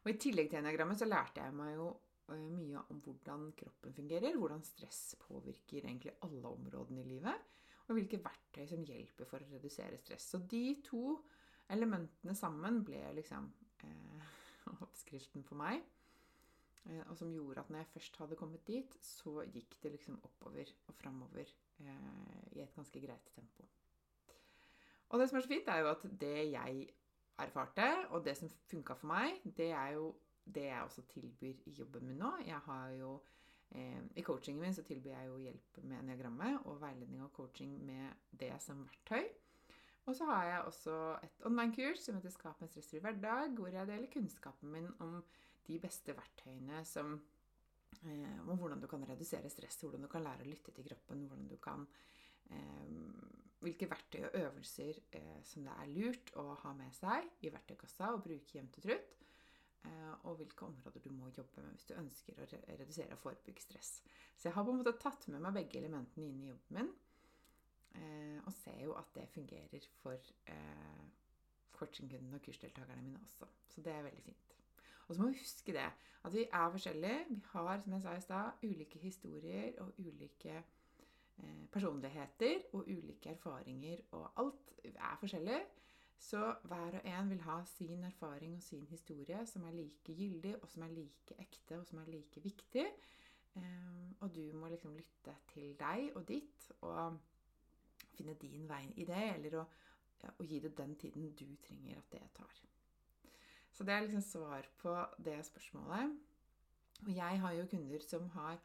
Og 0.03 0.11
I 0.11 0.19
tillegg 0.19 0.51
til 0.51 0.59
enagrammet 0.59 0.99
så 0.99 1.07
lærte 1.07 1.45
jeg 1.45 1.55
meg 1.55 1.77
jo 1.77 1.93
mye 2.33 2.83
om 2.91 3.01
hvordan 3.05 3.51
kroppen 3.59 3.95
fungerer. 3.95 4.37
Hvordan 4.39 4.63
stress 4.67 5.15
påvirker 5.21 5.85
egentlig 5.85 6.15
alle 6.27 6.49
områdene 6.49 7.03
i 7.03 7.11
livet. 7.15 7.49
Og 7.89 7.97
hvilke 7.99 8.23
verktøy 8.23 8.65
som 8.71 8.85
hjelper 8.87 9.29
for 9.29 9.43
å 9.43 9.51
redusere 9.51 9.99
stress. 10.01 10.31
Så 10.33 10.43
de 10.51 10.81
to 10.87 11.19
elementene 11.73 12.35
sammen 12.37 12.83
ble 12.87 13.03
liksom 13.19 13.51
eh, 13.87 14.31
oppskriften 14.87 15.45
for 15.47 15.61
meg. 15.61 15.83
Eh, 16.89 17.03
og 17.09 17.15
som 17.19 17.31
gjorde 17.35 17.63
at 17.63 17.71
når 17.71 17.85
jeg 17.85 17.93
først 17.95 18.19
hadde 18.23 18.39
kommet 18.39 18.67
dit, 18.67 18.97
så 19.05 19.43
gikk 19.45 19.79
det 19.83 19.95
liksom 19.97 20.19
oppover 20.27 20.73
og 20.89 20.99
framover 20.99 21.47
eh, 21.47 22.43
i 22.57 22.65
et 22.65 22.75
ganske 22.75 23.03
greit 23.03 23.33
tempo. 23.37 23.69
Og 25.13 25.21
det 25.21 25.29
som 25.29 25.39
er 25.39 25.45
så 25.45 25.53
fint, 25.53 25.69
er 25.69 25.83
jo 25.83 25.93
at 25.93 26.05
det 26.21 26.37
jeg 26.55 26.87
erfarte, 27.41 27.87
og 28.11 28.25
det 28.25 28.37
som 28.39 28.51
funka 28.71 28.97
for 28.99 29.11
meg, 29.13 29.41
det 29.45 29.71
er 29.73 29.95
jo 29.97 30.13
det 30.45 30.67
jeg 30.69 30.83
også 30.83 31.05
tilbyr 31.13 31.69
i 31.71 31.75
jobben 31.79 32.07
min 32.07 32.19
nå. 32.21 32.33
Jeg 32.47 32.59
har 32.67 32.91
jo 32.99 33.13
eh, 33.71 34.01
I 34.17 34.25
coachingen 34.27 34.63
min 34.63 34.75
så 34.75 34.83
tilbyr 34.87 35.15
jeg 35.15 35.29
jo 35.31 35.39
hjelp 35.39 35.79
med 35.85 36.01
eniagrammet 36.03 36.67
og 36.67 36.81
veiledning 36.83 37.23
og 37.25 37.33
coaching 37.37 37.79
med 37.87 38.11
det 38.41 38.53
som 38.63 38.83
verktøy. 38.87 39.29
Og 40.11 40.17
så 40.19 40.27
har 40.27 40.45
jeg 40.45 40.63
også 40.67 40.97
et 41.23 41.45
online-kurs 41.47 42.03
som 42.03 42.17
heter 42.19 42.35
Skap 42.35 42.63
en 42.63 42.71
stressfri 42.71 42.99
hverdag, 43.05 43.55
hvor 43.55 43.71
jeg 43.71 43.87
deler 43.87 44.11
kunnskapen 44.11 44.73
min 44.73 44.89
om 45.05 45.21
de 45.69 45.79
beste 45.79 46.15
verktøyene 46.17 46.83
som 46.89 47.15
eh, 48.03 48.41
om 48.43 48.57
hvordan 48.59 48.83
du 48.83 48.89
kan 48.91 49.07
redusere 49.07 49.51
stress, 49.51 49.79
hvordan 49.85 50.03
du 50.03 50.11
kan 50.11 50.27
lære 50.27 50.43
å 50.43 50.51
lytte 50.51 50.75
til 50.75 50.89
kroppen, 50.89 51.29
hvordan 51.29 51.47
du 51.53 51.57
kan 51.63 51.87
Hvilke 53.63 53.87
verktøy 53.87 54.25
og 54.27 54.37
øvelser 54.41 54.97
eh, 55.15 55.43
som 55.47 55.63
det 55.63 55.75
er 55.79 55.91
lurt 55.95 56.33
å 56.41 56.49
ha 56.65 56.73
med 56.75 56.91
seg 56.97 57.29
i 57.47 57.51
verktøykassa 57.55 58.09
og 58.11 58.25
bruke 58.25 58.57
jevnt 58.57 58.79
og 58.81 58.87
trutt. 58.89 59.13
Eh, 59.87 60.11
og 60.27 60.41
hvilke 60.41 60.67
områder 60.67 61.05
du 61.05 61.11
må 61.15 61.31
jobbe 61.37 61.63
med 61.63 61.77
hvis 61.77 61.87
du 61.87 61.95
ønsker 61.95 62.39
å 62.39 62.49
redusere 62.51 63.15
og 63.15 63.23
forebygge 63.23 63.63
stress. 63.63 63.93
Så 64.35 64.49
jeg 64.49 64.57
har 64.57 64.67
på 64.67 64.75
en 64.75 64.83
måte 64.83 64.97
tatt 64.99 65.29
med 65.31 65.43
meg 65.45 65.55
begge 65.61 65.79
elementene 65.79 66.27
inn 66.27 66.43
i 66.43 66.51
jobben 66.51 66.79
min. 66.81 66.93
Eh, 67.93 68.39
og 68.43 68.53
ser 68.57 68.83
jo 68.83 68.99
at 68.99 69.15
det 69.15 69.29
fungerer 69.31 69.89
for 70.03 70.35
eh, 70.51 71.07
coachingkundene 71.77 72.39
og 72.39 72.47
kursdeltakerne 72.47 73.07
mine 73.07 73.23
også. 73.23 73.47
Så 73.71 73.87
det 73.87 73.95
er 73.95 74.07
veldig 74.09 74.27
fint. 74.27 74.59
Og 75.07 75.15
så 75.15 75.23
må 75.23 75.31
vi 75.31 75.43
huske 75.43 75.75
det, 75.77 75.89
at 76.23 76.35
vi 76.35 76.47
er 76.47 76.71
forskjellige. 76.71 77.25
Vi 77.31 77.41
har, 77.55 77.81
som 77.81 77.93
jeg 77.93 78.03
sa 78.03 78.15
i 78.17 78.27
stad, 78.27 78.63
ulike 78.63 78.99
historier 78.99 79.83
og 79.83 79.99
ulike 79.99 80.57
eh, 80.59 80.79
personligheter 81.73 82.67
og 82.73 82.89
ulike 82.89 83.33
erfaringer, 83.33 84.03
og 84.13 84.31
alt 84.37 84.75
er 84.85 85.17
forskjellig. 85.21 85.61
Så 86.23 86.55
hver 86.71 86.99
og 87.01 87.07
en 87.09 87.31
vil 87.31 87.41
ha 87.43 87.57
sin 87.67 88.05
erfaring 88.05 88.55
og 88.57 88.63
sin 88.63 88.87
historie 88.87 89.41
som 89.47 89.65
er 89.67 89.75
like 89.75 90.15
gyldig, 90.15 90.55
og 90.63 90.69
som 90.71 90.83
er 90.83 90.95
like 90.95 91.35
ekte, 91.39 91.79
og 91.81 91.87
som 91.87 91.99
er 91.99 92.11
like 92.15 92.43
viktig. 92.43 92.87
Um, 93.55 94.17
og 94.21 94.35
du 94.35 94.53
må 94.57 94.69
liksom 94.69 94.95
lytte 94.97 95.35
til 95.53 95.75
deg 95.81 96.13
og 96.15 96.29
ditt, 96.29 96.69
og 96.81 97.19
finne 98.15 98.35
din 98.41 98.69
vei 98.69 98.85
i 98.97 99.05
det, 99.09 99.25
eller 99.35 99.59
å, 99.61 99.65
ja, 100.23 100.31
gi 100.47 100.61
det 100.63 100.77
den 100.79 100.95
tiden 101.01 101.33
du 101.37 101.49
trenger 101.67 101.99
at 101.99 102.15
det 102.15 102.23
tar. 102.39 102.63
Så 103.73 103.85
det 103.85 103.95
er 103.95 104.05
liksom 104.05 104.23
svar 104.23 104.69
på 104.79 104.95
det 105.25 105.41
spørsmålet. 105.47 106.15
Og 107.03 107.17
jeg 107.17 107.41
har 107.41 107.53
jo 107.53 107.67
kunder 107.67 108.05
som 108.07 108.29
har 108.37 108.61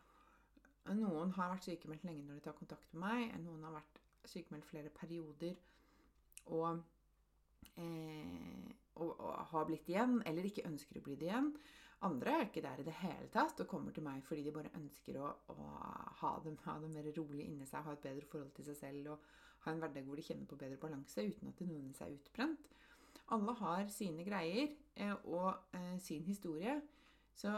Noen 0.96 1.34
har 1.36 1.52
vært 1.52 1.68
sykemeldt 1.68 2.06
lenge 2.08 2.26
når 2.26 2.40
de 2.40 2.46
tar 2.46 2.56
kontakt 2.58 2.94
med 2.94 3.04
meg. 3.04 3.34
Noen 3.44 3.66
har 3.68 3.76
vært 3.76 4.00
sykemeldt 4.28 4.68
flere 4.68 4.92
perioder 4.94 5.58
og, 6.54 6.80
eh, 7.76 8.70
og, 8.96 9.12
og, 9.12 9.34
har 9.52 9.68
blitt 9.68 9.90
igjen, 9.92 10.22
eller 10.26 10.48
ikke 10.48 10.68
ønsker 10.70 11.00
å 11.00 11.04
bli 11.04 11.18
det 11.20 11.30
igjen. 11.30 11.52
Andre 12.08 12.36
er 12.36 12.46
ikke 12.46 12.62
der 12.62 12.82
i 12.82 12.86
det 12.86 12.94
hele 13.00 13.28
tatt 13.34 13.64
og 13.64 13.70
kommer 13.72 13.94
til 13.96 14.06
meg 14.06 14.22
fordi 14.28 14.44
de 14.46 14.54
bare 14.54 14.74
ønsker 14.78 15.18
å, 15.18 15.32
å 15.50 15.56
ha, 16.20 16.36
det, 16.46 16.54
ha, 16.68 16.76
det, 16.84 16.92
mer 16.94 17.08
rolig 17.16 17.48
inni 17.48 17.66
seg, 17.66 17.82
ha 17.88 17.96
et 17.96 18.04
bedre 18.04 18.28
forhold 18.30 18.52
til 18.54 18.68
seg 18.68 18.78
selv 18.78 19.16
og 19.16 19.32
ha 19.64 19.74
en 19.74 19.82
hverdag 19.82 20.06
hvor 20.06 20.20
de 20.20 20.26
kjenner 20.28 20.50
på 20.50 20.60
bedre 20.62 20.78
balanse 20.82 21.26
uten 21.26 21.50
at 21.50 21.58
de 21.58 21.66
nødvendigvis 21.66 22.04
er 22.06 22.14
utbrent. 22.14 22.70
Alle 23.34 23.56
har 23.60 23.90
sine 23.92 24.24
greier 24.24 24.70
eh, 24.96 25.16
og 25.26 25.74
eh, 25.76 25.98
sin 26.00 26.24
historie. 26.30 26.78
Så 27.36 27.50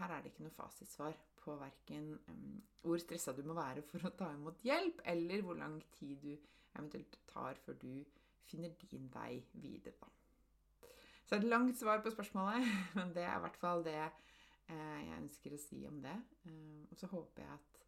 her 0.00 0.10
er 0.10 0.20
det 0.20 0.32
ikke 0.32 0.44
noe 0.44 0.58
fasitsvar 0.58 1.14
på 1.44 1.54
verken 1.60 2.12
um, 2.28 2.58
hvor 2.82 3.00
stressa 3.00 3.32
du 3.36 3.42
må 3.46 3.56
være 3.56 3.84
for 3.88 4.04
å 4.04 4.12
ta 4.16 4.30
imot 4.34 4.64
hjelp, 4.66 5.02
eller 5.12 5.44
hvor 5.44 5.58
lang 5.60 5.78
tid 5.96 6.18
du 6.24 6.32
eventuelt 6.74 7.18
tar 7.30 7.60
før 7.64 7.78
du 7.80 8.04
finner 8.44 8.74
din 8.90 9.08
vei 9.12 9.38
videre. 9.52 9.94
Da. 10.00 10.10
Så 11.24 11.38
et 11.38 11.48
langt 11.48 11.78
svar 11.78 12.02
på 12.04 12.12
spørsmålet, 12.12 12.68
men 12.98 13.14
det 13.16 13.24
er 13.24 13.38
i 13.38 13.44
hvert 13.46 13.60
fall 13.60 13.84
det 13.86 14.00
eh, 14.00 15.00
jeg 15.06 15.20
ønsker 15.20 15.56
å 15.56 15.62
si 15.62 15.80
om 15.88 16.00
det. 16.04 16.16
Eh, 16.48 16.84
og 16.90 17.00
så 17.00 17.08
håper 17.12 17.44
jeg 17.44 17.56
at, 17.56 17.82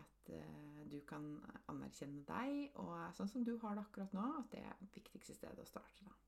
at 0.00 0.34
eh, 0.38 0.82
du 0.90 1.00
kan 1.08 1.26
anerkjenne 1.72 2.24
deg, 2.28 2.76
og 2.80 2.96
sånn 3.16 3.30
som 3.30 3.44
du 3.44 3.56
har 3.62 3.76
det 3.76 3.84
akkurat 3.84 4.16
nå, 4.16 4.28
at 4.40 4.52
det 4.54 4.64
er 4.64 4.76
det 4.80 4.92
viktigste 4.96 5.36
stedet 5.36 5.66
å 5.66 5.72
starte. 5.74 6.08
da. 6.08 6.20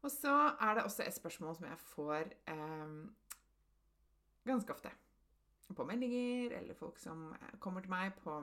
Og 0.00 0.12
så 0.12 0.32
er 0.32 0.74
det 0.74 0.84
også 0.86 1.04
et 1.04 1.16
spørsmål 1.16 1.56
som 1.58 1.66
jeg 1.68 1.80
får 1.90 2.30
eh, 2.48 2.94
ganske 4.48 4.72
ofte. 4.72 4.92
På 5.76 5.86
meldinger, 5.86 6.56
eller 6.58 6.74
folk 6.74 6.98
som 6.98 7.28
kommer 7.62 7.84
til 7.84 7.92
meg 7.92 8.16
på, 8.24 8.40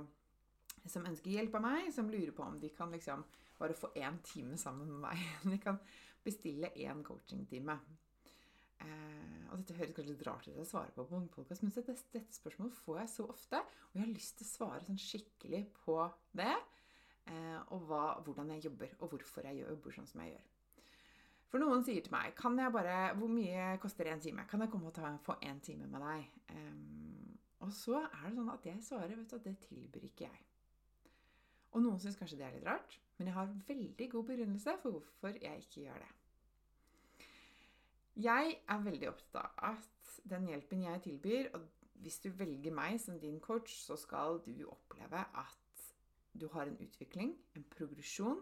som 0.87 1.07
ønsker 1.09 1.33
hjelp 1.33 1.57
av 1.59 1.65
meg, 1.65 1.89
som 1.93 2.09
lurer 2.11 2.31
på 2.35 2.45
om 2.45 2.59
de 2.61 2.69
kan 2.75 2.93
liksom 2.93 3.25
bare 3.57 3.75
få 3.75 3.89
én 3.99 4.19
time 4.23 4.57
sammen 4.57 4.91
med 4.91 5.01
meg. 5.09 5.23
De 5.51 5.57
kan 5.59 5.79
bestille 6.23 6.69
én 6.77 7.03
coachingtime. 7.03 7.79
Eh, 8.77 9.45
og 9.49 9.57
dette 9.57 9.77
høres 9.79 9.95
kanskje 9.95 10.13
litt 10.13 10.25
rart 10.27 10.47
ut 10.47 10.59
å 10.61 10.65
svare 10.67 10.93
på 10.93 11.05
på 11.09 11.17
en 11.17 11.29
podcast, 11.33 11.63
men 11.65 11.73
dette, 11.73 11.95
dette, 12.13 12.35
spørsmålet 12.35 12.77
får 12.77 12.99
jeg 13.01 13.13
så 13.15 13.25
ofte, 13.33 13.61
og 13.89 13.97
jeg 13.97 14.03
har 14.03 14.11
lyst 14.13 14.35
til 14.37 14.45
å 14.45 14.51
svare 14.51 14.83
sånn 14.85 15.01
skikkelig 15.01 15.63
på 15.81 15.97
det. 16.37 16.53
Eh, 17.27 17.57
og 17.73 17.87
hva, 17.89 18.03
hvordan 18.23 18.53
jeg 18.53 18.67
jobber, 18.67 18.93
og 19.01 19.15
hvorfor 19.15 19.49
jeg 19.49 19.63
jobber 19.63 19.97
sånn 19.97 20.07
som 20.07 20.21
jeg 20.23 20.35
gjør. 20.35 20.45
For 21.47 21.63
noen 21.63 21.83
sier 21.87 22.03
til 22.03 22.11
meg 22.11 22.33
kan 22.35 22.57
jeg 22.59 22.71
bare, 22.75 23.13
'Hvor 23.15 23.31
mye 23.31 23.77
koster 23.79 24.05
én 24.11 24.21
time?' 24.21 24.45
'Kan 24.47 24.61
jeg 24.61 24.69
komme 24.69 24.87
og 24.87 24.93
ta, 24.93 25.15
få 25.17 25.37
én 25.43 25.59
time 25.59 25.87
med 25.87 26.01
deg?' 26.01 26.31
Um, 26.49 27.39
og 27.59 27.71
så 27.73 27.99
er 27.99 28.27
det 28.27 28.35
sånn 28.35 28.53
at 28.53 28.65
jeg 28.65 28.83
svarer 28.83 29.15
vet 29.15 29.29
du, 29.31 29.35
at 29.35 29.43
det 29.43 29.59
tilbyr 29.59 30.03
ikke 30.03 30.27
jeg. 30.27 30.43
Og 31.71 31.81
noen 31.81 31.99
syns 31.99 32.15
kanskje 32.15 32.37
det 32.37 32.45
er 32.45 32.53
litt 32.55 32.67
rart, 32.67 32.99
men 33.17 33.27
jeg 33.27 33.33
har 33.33 33.55
veldig 33.67 34.09
god 34.11 34.23
begrunnelse 34.23 34.77
for 34.81 34.91
hvorfor 34.91 35.39
jeg 35.41 35.63
ikke 35.63 35.81
gjør 35.81 36.03
det. 36.03 36.13
Jeg 38.15 38.59
er 38.67 38.83
veldig 38.83 39.09
opptatt 39.09 39.57
av 39.57 39.73
at 39.77 40.21
den 40.29 40.47
hjelpen 40.47 40.83
jeg 40.83 41.01
tilbyr, 41.01 41.49
og 41.53 41.67
hvis 42.01 42.19
du 42.19 42.29
velger 42.29 42.73
meg 42.73 42.99
som 43.01 43.19
din 43.19 43.39
coach, 43.39 43.73
så 43.85 43.95
skal 43.95 44.41
du 44.45 44.69
oppleve 44.69 45.23
at 45.37 45.83
du 46.33 46.47
har 46.53 46.69
en 46.69 46.77
utvikling, 46.81 47.35
en 47.55 47.63
progresjon. 47.63 48.41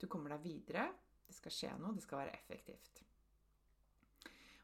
Du 0.00 0.06
kommer 0.06 0.34
deg 0.34 0.44
videre 0.44 0.88
det 1.30 1.38
skal 1.38 1.54
skje 1.54 1.76
noe, 1.78 1.94
det 1.94 2.04
skal 2.04 2.24
være 2.24 2.34
effektivt. 2.40 3.04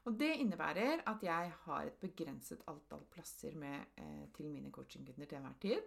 Og 0.07 0.15
Det 0.19 0.29
innebærer 0.39 1.01
at 1.11 1.23
jeg 1.23 1.51
har 1.65 1.87
et 1.87 1.95
begrenset 1.99 2.61
antall 2.71 3.03
plasser 3.11 3.55
med, 3.59 3.89
eh, 3.97 4.27
til 4.35 4.47
mine 4.47 4.71
coachingkunder 4.71 5.25
til 5.25 5.37
enhver 5.37 5.57
tid. 5.61 5.81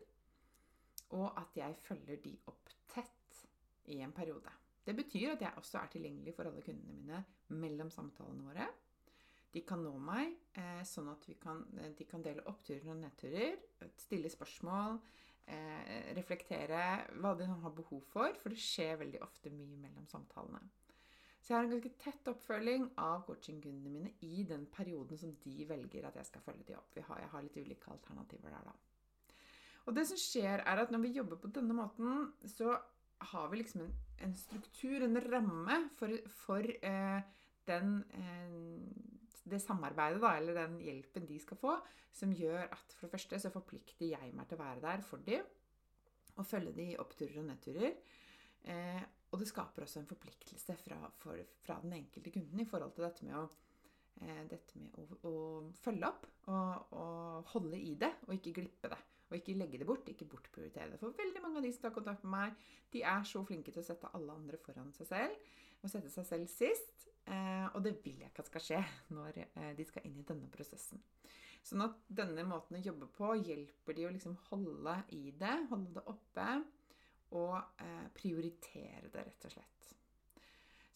Og 1.16 1.40
at 1.40 1.56
jeg 1.56 1.76
følger 1.80 2.16
de 2.16 2.36
opp 2.46 2.68
tett 2.88 3.40
i 3.86 4.00
en 4.04 4.12
periode. 4.12 4.52
Det 4.86 4.96
betyr 4.96 5.32
at 5.32 5.40
jeg 5.40 5.52
også 5.56 5.78
er 5.78 5.86
tilgjengelig 5.86 6.34
for 6.34 6.44
alle 6.44 6.62
kundene 6.62 6.92
mine 6.92 7.24
mellom 7.48 7.90
samtalene 7.90 8.44
våre. 8.44 8.68
De 9.54 9.62
kan 9.66 9.80
nå 9.82 9.96
meg 9.98 10.36
eh, 10.54 10.84
sånn 10.84 11.08
at 11.08 11.24
kan, 11.40 11.64
eh, 11.78 11.94
de 11.96 12.04
kan 12.04 12.22
dele 12.22 12.44
oppturer 12.46 12.92
og 12.92 13.00
nedturer, 13.00 13.56
stille 13.96 14.30
spørsmål, 14.30 15.00
eh, 15.50 16.10
reflektere 16.16 16.82
hva 17.20 17.34
de 17.38 17.48
har 17.50 17.74
behov 17.76 18.04
for, 18.12 18.36
for 18.42 18.54
det 18.54 18.62
skjer 18.62 19.00
veldig 19.00 19.22
ofte 19.26 19.52
mye 19.54 19.78
mellom 19.80 20.06
samtalene. 20.10 20.62
Så 21.40 21.52
jeg 21.52 21.56
har 21.56 21.66
en 21.66 21.72
ganske 21.72 21.92
tett 22.02 22.28
oppfølging 22.30 22.86
av 23.00 23.24
coachingkundene 23.26 23.90
mine 23.90 24.12
i 24.26 24.44
den 24.46 24.66
perioden 24.70 25.18
som 25.18 25.32
de 25.44 25.64
velger 25.66 26.06
at 26.06 26.18
jeg 26.20 26.28
skal 26.28 26.44
følge 26.44 26.66
de 26.68 26.76
opp. 26.76 26.98
Har, 27.08 27.22
jeg 27.24 27.32
har 27.32 27.44
litt 27.46 27.56
ulike 27.58 27.92
alternativer 27.94 28.52
der, 28.52 28.68
da. 28.68 29.40
Og 29.88 29.96
det 29.96 30.04
som 30.10 30.20
skjer, 30.20 30.60
er 30.68 30.82
at 30.82 30.92
når 30.92 31.02
vi 31.06 31.14
jobber 31.16 31.40
på 31.40 31.50
denne 31.56 31.74
måten, 31.74 32.28
så 32.44 32.76
har 33.32 33.48
vi 33.50 33.62
liksom 33.62 33.86
en, 33.86 33.94
en 34.26 34.34
struktur, 34.36 35.02
en 35.02 35.20
ramme, 35.24 35.78
for, 35.96 36.12
for 36.44 36.68
eh, 36.86 37.22
den 37.68 37.96
eh, 38.14 39.19
det 39.50 39.62
samarbeidet, 39.62 40.20
da, 40.22 40.34
eller 40.38 40.58
den 40.62 40.78
hjelpen 40.84 41.26
de 41.28 41.38
skal 41.42 41.58
få, 41.60 41.76
som 42.14 42.32
gjør 42.34 42.64
at 42.66 42.94
for 42.96 43.06
det 43.06 43.14
første 43.14 43.40
så 43.42 43.52
forplikter 43.54 44.12
jeg 44.12 44.34
meg 44.34 44.48
til 44.48 44.58
å 44.58 44.64
være 44.64 44.84
der 44.84 45.04
for 45.06 45.22
dem 45.26 45.46
og 46.38 46.46
følge 46.46 46.72
dem 46.76 46.92
i 46.92 46.98
oppturer 47.00 47.40
og 47.42 47.48
nedturer. 47.50 47.96
Eh, 48.70 49.02
og 49.30 49.40
det 49.40 49.48
skaper 49.48 49.84
også 49.84 50.00
en 50.00 50.08
forpliktelse 50.10 50.76
fra, 50.82 50.98
for, 51.20 51.38
fra, 51.64 51.78
den 51.84 51.94
enkelte 52.00 52.32
kunden 52.34 52.60
i 52.60 52.68
forhold 52.68 52.94
til 52.96 53.06
dette 53.06 53.26
med 53.26 53.36
å, 53.38 53.44
eh, 54.24 54.42
dette 54.50 54.80
med 54.80 54.98
å, 54.98 55.06
å 55.28 55.34
følge 55.80 56.10
opp 56.10 56.26
og, 56.50 56.96
og, 56.98 57.54
holde 57.54 57.78
i 57.78 57.94
det, 58.00 58.10
og 58.26 58.34
ikke 58.36 58.56
glippe 58.60 58.90
det. 58.92 59.00
Og 59.30 59.36
ikke 59.38 59.54
legge 59.54 59.78
det 59.78 59.86
bort, 59.86 60.08
ikke 60.10 60.26
bortprioritere 60.26 60.90
det. 60.90 60.98
For 60.98 61.14
veldig 61.14 61.42
mange 61.44 61.60
av 61.60 61.66
de 61.66 61.70
som 61.70 61.84
tar 61.84 61.94
kontakt 61.94 62.24
med 62.26 62.32
meg, 62.34 62.64
de 62.90 63.04
er 63.06 63.28
så 63.30 63.44
flinke 63.46 63.70
til 63.70 63.84
å 63.84 63.86
sette 63.86 64.10
alle 64.18 64.34
andre 64.34 64.58
foran 64.58 64.90
seg 64.96 65.06
selv, 65.06 65.52
og 65.80 65.92
sette 65.92 66.10
seg 66.10 66.26
selv 66.26 66.50
sist. 66.50 67.06
Eh, 67.30 67.66
og 67.76 67.84
det 67.84 67.94
vil 68.02 68.18
jeg 68.18 68.32
ikke 68.32 68.42
at 68.42 68.50
skal 68.50 68.64
skje 68.64 68.80
når 69.14 69.38
eh, 69.44 69.70
de 69.78 69.86
skal 69.86 70.06
inn 70.08 70.18
i 70.18 70.26
denne 70.26 70.50
prosessen. 70.50 71.02
Sånn 71.62 71.84
at 71.84 71.98
denne 72.08 72.42
måten 72.48 72.78
å 72.78 72.82
jobbe 72.82 73.06
på 73.14 73.34
hjelper 73.38 73.96
de 73.96 74.06
å 74.08 74.12
liksom 74.14 74.34
holde 74.48 74.96
i 75.14 75.28
det, 75.38 75.56
holde 75.70 75.92
det 75.98 76.04
oppe, 76.10 76.46
og 77.36 77.56
eh, 77.84 78.08
prioritere 78.16 79.12
det, 79.12 79.26
rett 79.28 79.46
og 79.46 79.54
slett. 79.54 79.90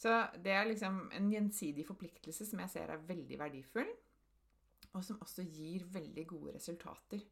Så 0.00 0.14
det 0.42 0.56
er 0.56 0.66
liksom 0.66 1.04
en 1.14 1.28
gjensidig 1.30 1.84
forpliktelse 1.86 2.48
som 2.48 2.64
jeg 2.64 2.72
ser 2.72 2.90
er 2.90 3.06
veldig 3.06 3.38
verdifull, 3.44 3.92
og 4.94 5.04
som 5.06 5.22
også 5.22 5.44
gir 5.46 5.86
veldig 5.94 6.26
gode 6.32 6.56
resultater. 6.56 7.22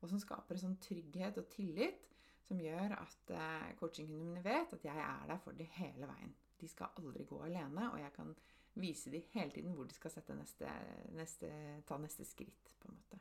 Og 0.00 0.08
som 0.08 0.20
skaper 0.20 0.56
en 0.56 0.62
sånn 0.66 0.78
trygghet 0.80 1.40
og 1.40 1.48
tillit 1.52 2.06
som 2.48 2.60
gjør 2.60 2.94
at 2.96 3.32
coachingkundene 3.80 4.40
vet 4.44 4.72
at 4.76 4.86
jeg 4.86 5.02
er 5.04 5.26
der 5.28 5.42
for 5.44 5.56
dem 5.56 5.68
hele 5.76 6.08
veien. 6.08 6.32
De 6.60 6.68
skal 6.68 6.92
aldri 7.00 7.24
gå 7.28 7.40
alene, 7.44 7.90
og 7.90 7.98
jeg 8.00 8.12
kan 8.16 8.34
vise 8.80 9.10
dem 9.12 9.26
hele 9.34 9.50
tiden 9.54 9.74
hvor 9.74 9.88
de 9.88 9.96
skal 9.96 10.12
neste, 10.38 10.74
neste, 11.16 11.50
ta 11.88 11.98
neste 11.98 12.26
skritt. 12.28 12.76
på 12.80 12.88
en 12.88 12.98
måte. 12.98 13.20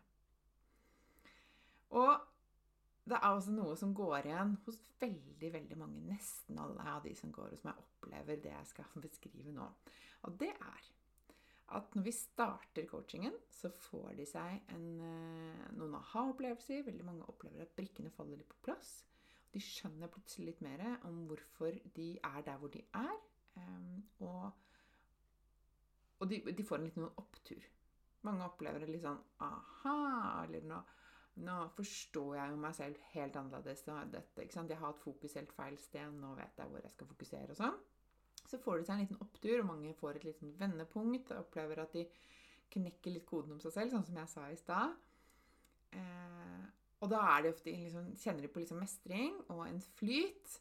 Og 1.98 2.14
det 3.10 3.18
er 3.18 3.34
også 3.34 3.54
noe 3.56 3.74
som 3.80 3.96
går 3.98 4.28
igjen 4.30 4.54
hos 4.68 4.78
veldig 5.00 5.50
veldig 5.54 5.78
mange, 5.80 6.04
nesten 6.06 6.60
alle 6.62 6.86
av 6.86 7.04
de 7.08 7.16
som 7.18 7.32
går 7.34 7.56
hos 7.56 7.66
meg, 7.66 7.80
opplever 7.82 8.42
det 8.44 8.54
jeg 8.54 8.72
skal 8.74 8.96
beskrive 9.08 9.56
nå. 9.56 9.68
Og 10.28 10.40
det 10.40 10.52
er 10.54 10.90
at 11.78 11.94
når 11.96 12.06
vi 12.08 12.14
starter 12.14 12.88
coachingen, 12.90 13.36
så 13.54 13.70
får 13.70 14.16
de 14.18 14.26
seg 14.26 14.72
en, 14.74 14.88
eh, 15.06 15.68
noen 15.78 16.00
aha-opplevelser. 16.00 16.82
Veldig 16.88 17.06
mange 17.06 17.28
opplever 17.30 17.62
at 17.62 17.76
brikkene 17.78 18.10
faller 18.14 18.40
litt 18.40 18.50
på 18.50 18.62
plass. 18.66 19.04
De 19.54 19.62
skjønner 19.64 20.12
plutselig 20.14 20.52
litt 20.52 20.62
mer 20.66 20.84
om 21.08 21.24
hvorfor 21.30 21.76
de 21.96 22.12
er 22.18 22.42
der 22.46 22.60
hvor 22.62 22.72
de 22.74 22.84
er. 22.94 23.16
Um, 23.58 24.04
og, 24.20 24.52
og 26.20 26.30
de, 26.30 26.42
de, 26.54 26.66
får 26.66 26.80
en 26.80 26.88
liten 26.88 27.10
opptur. 27.10 27.66
Mange 28.28 28.46
opplever 28.46 28.84
det 28.84 28.92
litt 28.92 29.06
sånn 29.06 29.20
aha, 29.42 29.96
eller 30.44 30.66
nå, 30.70 30.80
nå 31.48 31.58
forstår 31.78 32.36
jeg 32.38 32.54
jo 32.54 32.62
meg 32.62 32.76
selv 32.78 33.06
helt 33.14 33.40
annerledes. 33.40 33.86
Dette, 34.14 34.46
jeg 34.46 34.76
har 34.76 34.86
hatt 34.86 35.04
fokus 35.04 35.38
helt 35.40 35.54
feil 35.56 35.80
sted, 35.82 36.14
nå 36.20 36.36
vet 36.38 36.60
jeg 36.60 36.72
hvor 36.72 36.84
jeg 36.84 36.94
skal 36.94 37.12
fokusere 37.14 37.56
og 37.56 37.62
sånn. 37.62 37.80
Så 38.50 38.58
får 38.62 38.80
de 38.80 38.88
seg 38.88 38.96
en 38.96 39.04
liten 39.04 39.22
opptur, 39.24 39.60
og 39.62 39.70
mange 39.70 39.96
får 39.98 40.20
et 40.20 40.30
liten 40.32 40.54
vendepunkt. 40.60 41.32
og 41.34 41.46
Opplever 41.46 41.84
at 41.84 41.96
de 41.96 42.06
knekker 42.74 43.14
litt 43.14 43.28
koden 43.30 43.56
om 43.56 43.62
seg 43.64 43.74
selv, 43.76 43.94
sånn 43.94 44.06
som 44.08 44.20
jeg 44.20 44.32
sa 44.32 44.46
i 44.50 44.58
stad. 44.60 44.96
Eh, 45.98 46.66
og 47.00 47.12
da 47.12 47.20
er 47.34 47.44
det 47.44 47.54
ofte, 47.54 47.72
liksom, 47.72 48.10
kjenner 48.20 48.44
de 48.44 48.52
på 48.52 48.62
liksom 48.62 48.82
mestring 48.82 49.36
og 49.48 49.64
en 49.68 49.82
flyt. 50.00 50.56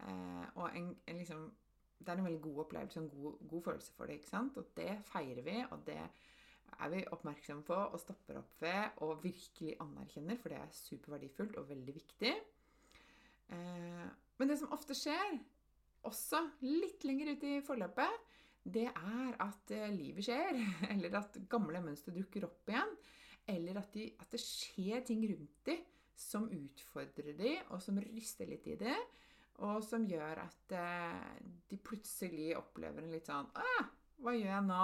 Eh, 0.00 0.46
og 0.54 0.70
en, 0.76 0.92
en 1.06 1.18
liksom 1.20 1.48
det 1.98 2.12
er 2.12 2.20
en 2.20 2.28
veldig 2.28 2.42
god 2.42 2.58
opplevelse 2.64 3.00
og 3.00 3.04
en 3.04 3.10
god, 3.10 3.48
god, 3.50 3.62
følelse 3.62 3.92
for 3.96 4.06
det. 4.06 4.18
ikke 4.18 4.30
sant? 4.30 4.56
Og 4.56 4.70
det 4.76 4.92
feirer 5.10 5.42
vi, 5.42 5.56
og 5.70 5.82
det 5.86 5.98
er 6.78 6.92
vi 6.92 7.02
oppmerksomme 7.12 7.64
på 7.66 7.74
og 7.74 8.00
stopper 8.00 8.38
opp 8.40 8.62
ved 8.62 9.02
og 9.04 9.22
virkelig 9.24 9.74
anerkjenner, 9.82 10.38
for 10.38 10.52
det 10.52 10.60
er 10.62 10.78
superverdifullt 10.78 11.58
og 11.58 11.68
veldig 11.68 11.94
viktig. 11.94 12.34
Eh, 13.48 14.08
men 14.38 14.50
det 14.50 14.58
som 14.60 14.72
ofte 14.72 14.96
skjer, 14.96 15.38
også 16.06 16.44
litt 16.62 17.04
lenger 17.04 17.34
ut 17.34 17.46
i 17.48 17.54
forløpet, 17.66 18.26
det 18.68 18.86
er 18.88 19.36
at 19.42 19.74
eh, 19.74 19.90
livet 19.92 20.28
skjer, 20.28 20.60
eller 20.92 21.18
at 21.20 21.40
gamle 21.50 21.82
mønstre 21.82 22.14
dukker 22.14 22.46
opp 22.48 22.70
igjen, 22.70 22.94
eller 23.48 23.80
at, 23.80 23.92
de, 23.94 24.10
at 24.20 24.34
det 24.34 24.42
skjer 24.42 25.06
ting 25.08 25.24
rundt 25.30 25.62
dem 25.68 25.86
som 26.18 26.48
utfordrer 26.50 27.36
dem, 27.38 27.62
og 27.70 27.80
som 27.82 27.98
ryster 28.02 28.48
litt 28.50 28.66
i 28.68 28.78
dem 28.80 29.06
og 29.66 29.82
som 29.82 30.04
gjør 30.06 30.38
at 30.44 30.74
eh, 30.78 31.38
de 31.70 31.78
plutselig 31.82 32.52
opplever 32.58 33.02
en 33.02 33.14
litt 33.14 33.26
sånn 33.26 33.48
Hva 34.22 34.34
gjør 34.34 34.52
jeg 34.52 34.66
nå? 34.68 34.82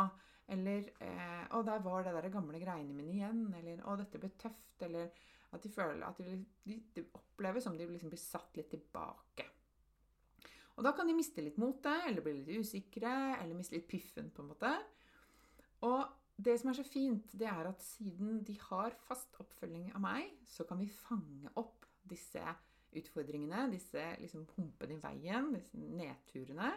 Eller 0.55 0.89
eh, 1.05 1.45
Å, 1.55 1.61
der 1.67 1.85
var 1.85 2.03
det 2.05 2.15
der 2.17 2.33
gamle 2.35 2.59
greiene 2.61 2.97
mine 2.97 3.15
igjen. 3.15 3.45
Eller 3.55 3.85
Å, 3.87 3.95
dette 4.01 4.19
ble 4.21 4.33
tøft. 4.41 4.83
Eller 4.83 5.13
at 5.55 5.63
de 5.63 5.71
føler 5.71 6.03
at 6.03 6.19
de, 6.19 6.41
de, 6.67 6.81
de 6.97 7.05
opplever 7.15 7.63
som 7.63 7.79
de 7.79 7.87
liksom 7.87 8.11
blir 8.11 8.21
satt 8.21 8.59
litt 8.59 8.73
tilbake. 8.75 9.47
Og 10.75 10.83
da 10.83 10.91
kan 10.97 11.07
de 11.07 11.15
miste 11.15 11.43
litt 11.45 11.61
motet, 11.63 12.09
eller 12.09 12.25
bli 12.25 12.35
litt 12.41 12.67
usikre, 12.67 13.13
eller 13.39 13.55
miste 13.55 13.77
litt 13.77 13.87
piffen, 13.87 14.33
på 14.35 14.43
en 14.43 14.51
måte. 14.51 14.73
Og 15.87 16.01
det 16.37 16.57
som 16.59 16.71
er 16.71 16.79
så 16.81 16.85
fint, 16.87 17.35
det 17.39 17.47
er 17.47 17.69
at 17.71 17.83
siden 17.83 18.41
de 18.47 18.57
har 18.59 18.97
fast 19.07 19.37
oppfølging 19.43 19.93
av 19.95 20.03
meg, 20.03 20.33
så 20.51 20.67
kan 20.67 20.81
vi 20.83 20.91
fange 20.91 21.53
opp 21.61 21.87
disse 22.05 22.43
utfordringene, 22.95 23.69
disse 23.73 24.03
liksom 24.21 24.47
humpene 24.57 24.97
i 24.97 25.03
veien, 25.03 25.53
disse 25.55 25.79
nedturene. 25.79 26.73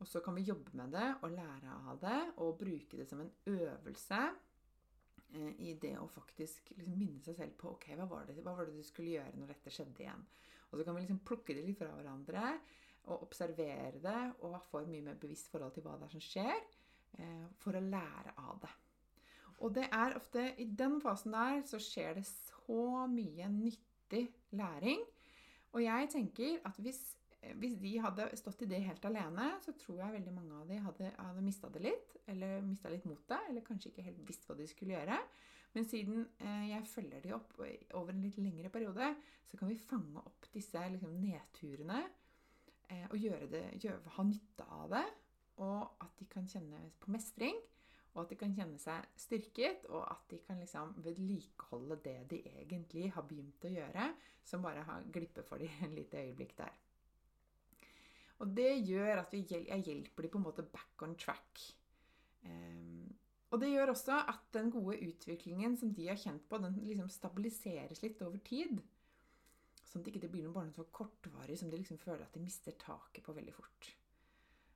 Og 0.00 0.08
så 0.08 0.20
kan 0.24 0.36
vi 0.36 0.46
jobbe 0.48 0.72
med 0.76 0.96
det 0.96 1.10
og 1.22 1.32
lære 1.32 1.76
av 1.92 2.00
det 2.02 2.20
og 2.42 2.56
bruke 2.60 2.98
det 2.98 3.06
som 3.08 3.20
en 3.22 3.30
øvelse 3.52 4.20
eh, 5.36 5.52
i 5.64 5.76
det 5.80 5.94
å 6.00 6.08
faktisk 6.10 6.72
liksom 6.74 6.96
minne 6.98 7.22
seg 7.24 7.38
selv 7.38 7.54
på 7.60 7.74
ok, 7.76 7.90
hva 8.00 8.08
var, 8.10 8.26
det, 8.28 8.40
hva 8.44 8.56
var 8.58 8.68
det 8.68 8.74
du 8.76 8.84
skulle 8.84 9.14
gjøre 9.14 9.38
når 9.38 9.54
dette 9.54 9.72
skjedde 9.72 10.04
igjen. 10.04 10.24
Og 10.70 10.80
så 10.80 10.86
kan 10.86 10.96
vi 10.96 11.04
liksom 11.04 11.22
plukke 11.24 11.54
det 11.56 11.62
litt 11.68 11.78
fra 11.78 11.92
hverandre 11.94 12.56
og 13.12 13.26
observere 13.28 14.00
det 14.02 14.20
og 14.42 14.56
få 14.66 14.82
et 14.82 14.90
mye 14.90 15.04
mer 15.10 15.20
bevisst 15.20 15.52
forhold 15.52 15.76
til 15.76 15.84
hva 15.84 15.98
det 16.00 16.08
er 16.08 16.14
som 16.16 16.24
skjer, 16.24 16.64
for 17.62 17.76
å 17.76 17.82
lære 17.82 18.34
av 18.42 18.58
det. 18.62 18.70
Og 19.62 19.74
det 19.76 19.86
er 19.92 20.16
ofte 20.18 20.48
i 20.60 20.66
den 20.66 20.98
fasen 21.00 21.34
der 21.36 21.60
så 21.68 21.78
skjer 21.80 22.18
det 22.18 22.24
så 22.26 23.04
mye 23.10 23.46
nyttig 23.52 24.26
læring. 24.58 25.04
Og 25.74 25.82
jeg 25.84 26.10
tenker 26.12 26.58
at 26.66 26.80
hvis 26.82 27.02
hvis 27.60 27.76
de 27.80 27.92
hadde 28.00 28.28
stått 28.38 28.62
i 28.64 28.68
det 28.70 28.80
helt 28.86 29.04
alene, 29.08 29.50
så 29.64 29.74
tror 29.78 30.00
jeg 30.00 30.16
veldig 30.16 30.34
mange 30.34 30.60
av 30.60 30.70
de 30.70 30.78
hadde, 30.84 31.10
hadde 31.18 31.44
mista 31.44 31.70
det 31.72 31.82
litt. 31.84 32.14
Eller 32.30 32.62
mista 32.64 32.92
litt 32.92 33.06
motet, 33.08 33.48
eller 33.50 33.64
kanskje 33.66 33.90
ikke 33.90 34.06
helt 34.06 34.22
visst 34.28 34.46
hva 34.48 34.56
de 34.58 34.68
skulle 34.70 34.96
gjøre. 34.96 35.18
Men 35.74 35.88
siden 35.90 36.22
eh, 36.38 36.68
jeg 36.70 36.88
følger 36.88 37.24
de 37.24 37.34
opp 37.34 37.56
over 37.98 38.12
en 38.14 38.22
litt 38.22 38.38
lengre 38.38 38.70
periode, 38.72 39.10
så 39.50 39.58
kan 39.58 39.70
vi 39.70 39.78
fange 39.80 40.22
opp 40.22 40.48
disse 40.54 40.80
liksom, 40.94 41.16
nedturene 41.18 42.00
eh, 42.88 43.06
og 43.10 43.18
gjøre 43.18 43.50
det, 43.50 43.64
gjøre, 43.82 44.14
ha 44.16 44.26
nytte 44.28 44.68
av 44.78 44.94
det. 44.94 45.04
Og 45.62 46.02
at 46.02 46.18
de 46.18 46.26
kan 46.30 46.48
kjenne 46.50 46.80
på 47.00 47.12
mestring. 47.14 47.58
Og 48.14 48.22
at 48.22 48.30
de 48.30 48.38
kan 48.38 48.52
kjenne 48.54 48.78
seg 48.78 49.06
styrket, 49.18 49.88
og 49.90 50.04
at 50.06 50.22
de 50.30 50.38
kan 50.46 50.60
liksom 50.62 50.92
vedlikeholde 51.02 51.98
det 52.04 52.18
de 52.30 52.38
egentlig 52.60 53.08
har 53.14 53.26
begynt 53.26 53.66
å 53.66 53.72
gjøre, 53.74 54.08
som 54.46 54.62
bare 54.62 54.84
har 54.86 55.06
glippet 55.14 55.48
for 55.48 55.58
dem 55.58 55.72
en 55.86 55.96
lite 55.98 56.22
øyeblikk 56.22 56.54
der. 56.60 56.76
Og 58.42 58.50
det 58.54 58.70
gjør 58.86 59.22
at 59.22 59.34
jeg 59.34 59.66
hjelper 59.66 60.26
dem 60.26 60.30
på 60.30 60.38
en 60.38 60.46
måte 60.46 60.66
back 60.66 61.02
on 61.06 61.14
track. 61.18 61.62
Um, 62.44 63.10
og 63.54 63.60
det 63.62 63.70
gjør 63.70 63.92
også 63.92 64.16
at 64.30 64.46
den 64.54 64.70
gode 64.74 64.98
utviklingen 65.06 65.76
som 65.78 65.92
de 65.94 66.08
har 66.08 66.18
kjent 66.18 66.42
på, 66.50 66.58
den 66.58 66.74
liksom 66.86 67.10
stabiliseres 67.10 68.02
litt 68.02 68.22
over 68.26 68.42
tid. 68.46 68.80
Sånn 69.86 70.02
at 70.02 70.08
det 70.08 70.16
ikke 70.18 70.32
blir 70.32 70.46
noe 70.46 70.56
bare 70.56 70.74
så 70.74 70.86
kortvarig 70.90 71.58
som 71.58 71.70
de 71.70 71.78
liksom 71.78 72.00
føler 72.02 72.26
at 72.26 72.34
de 72.34 72.42
mister 72.42 72.74
taket 72.78 73.22
på 73.26 73.34
veldig 73.36 73.54
fort. 73.54 73.92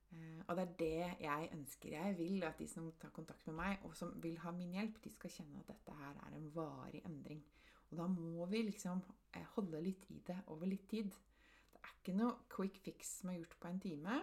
Uh, 0.09 0.41
og 0.47 0.57
det 0.57 0.65
er 0.65 0.75
det 0.81 1.23
jeg 1.25 1.51
ønsker. 1.53 1.95
Jeg 1.95 2.19
vil 2.19 2.45
at 2.49 2.59
de 2.59 2.69
som 2.71 2.89
tar 3.01 3.13
kontakt 3.17 3.47
med 3.47 3.59
meg, 3.59 3.85
og 3.85 3.97
som 3.97 4.15
vil 4.23 4.39
ha 4.45 4.53
min 4.57 4.73
hjelp, 4.77 5.03
de 5.05 5.13
skal 5.13 5.33
kjenne 5.35 5.61
at 5.61 5.73
dette 5.75 5.97
her 5.99 6.21
er 6.27 6.37
en 6.37 6.51
varig 6.55 7.03
endring. 7.05 7.43
Og 7.91 7.97
da 8.01 8.07
må 8.11 8.47
vi 8.51 8.63
liksom 8.67 9.01
eh, 9.37 9.47
holde 9.55 9.81
litt 9.85 10.05
i 10.13 10.21
det 10.27 10.37
over 10.53 10.69
litt 10.69 10.89
tid 10.91 11.09
Det 11.09 11.81
er 11.81 11.95
ikke 11.95 12.17
noe 12.19 12.35
quick 12.53 12.81
fix 12.85 13.19
som 13.21 13.33
er 13.33 13.39
gjort 13.41 13.57
på 13.61 13.71
en 13.71 13.81
time. 13.81 14.21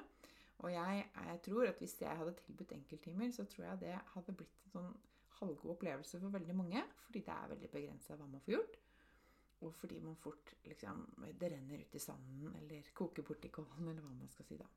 Og 0.63 0.72
jeg, 0.72 1.06
jeg, 1.27 1.42
tror 1.46 1.68
at 1.68 1.82
hvis 1.82 1.98
jeg 2.01 2.18
hadde 2.18 2.36
tilbudt 2.39 2.74
enkelttimer, 2.77 3.32
så 3.32 3.46
tror 3.50 3.65
jeg 3.65 3.82
det 3.84 3.96
hadde 4.13 4.36
blitt 4.38 4.62
en 4.63 4.74
sånn 4.75 4.92
halvgod 5.39 5.75
opplevelse 5.75 6.20
for 6.22 6.36
veldig 6.36 6.56
mange. 6.58 6.84
Fordi 7.06 7.24
det 7.25 7.36
er 7.36 7.54
veldig 7.54 7.72
begrensa 7.74 8.18
hva 8.20 8.27
man 8.30 8.44
får 8.46 8.56
gjort. 8.56 8.80
Og 9.65 9.74
fordi 9.74 10.00
man 10.04 10.18
fort 10.20 10.51
liksom 10.65 11.06
Det 11.39 11.51
renner 11.51 11.82
ut 11.82 11.96
i 11.96 12.00
sanden, 12.00 12.56
eller 12.62 12.92
koker 12.94 13.24
bort 13.24 13.46
i 13.46 13.51
kålen, 13.54 13.88
eller 13.88 14.04
hva 14.04 14.13
man 14.13 14.30
skal 14.32 14.48
si 14.48 14.58
da. 14.60 14.68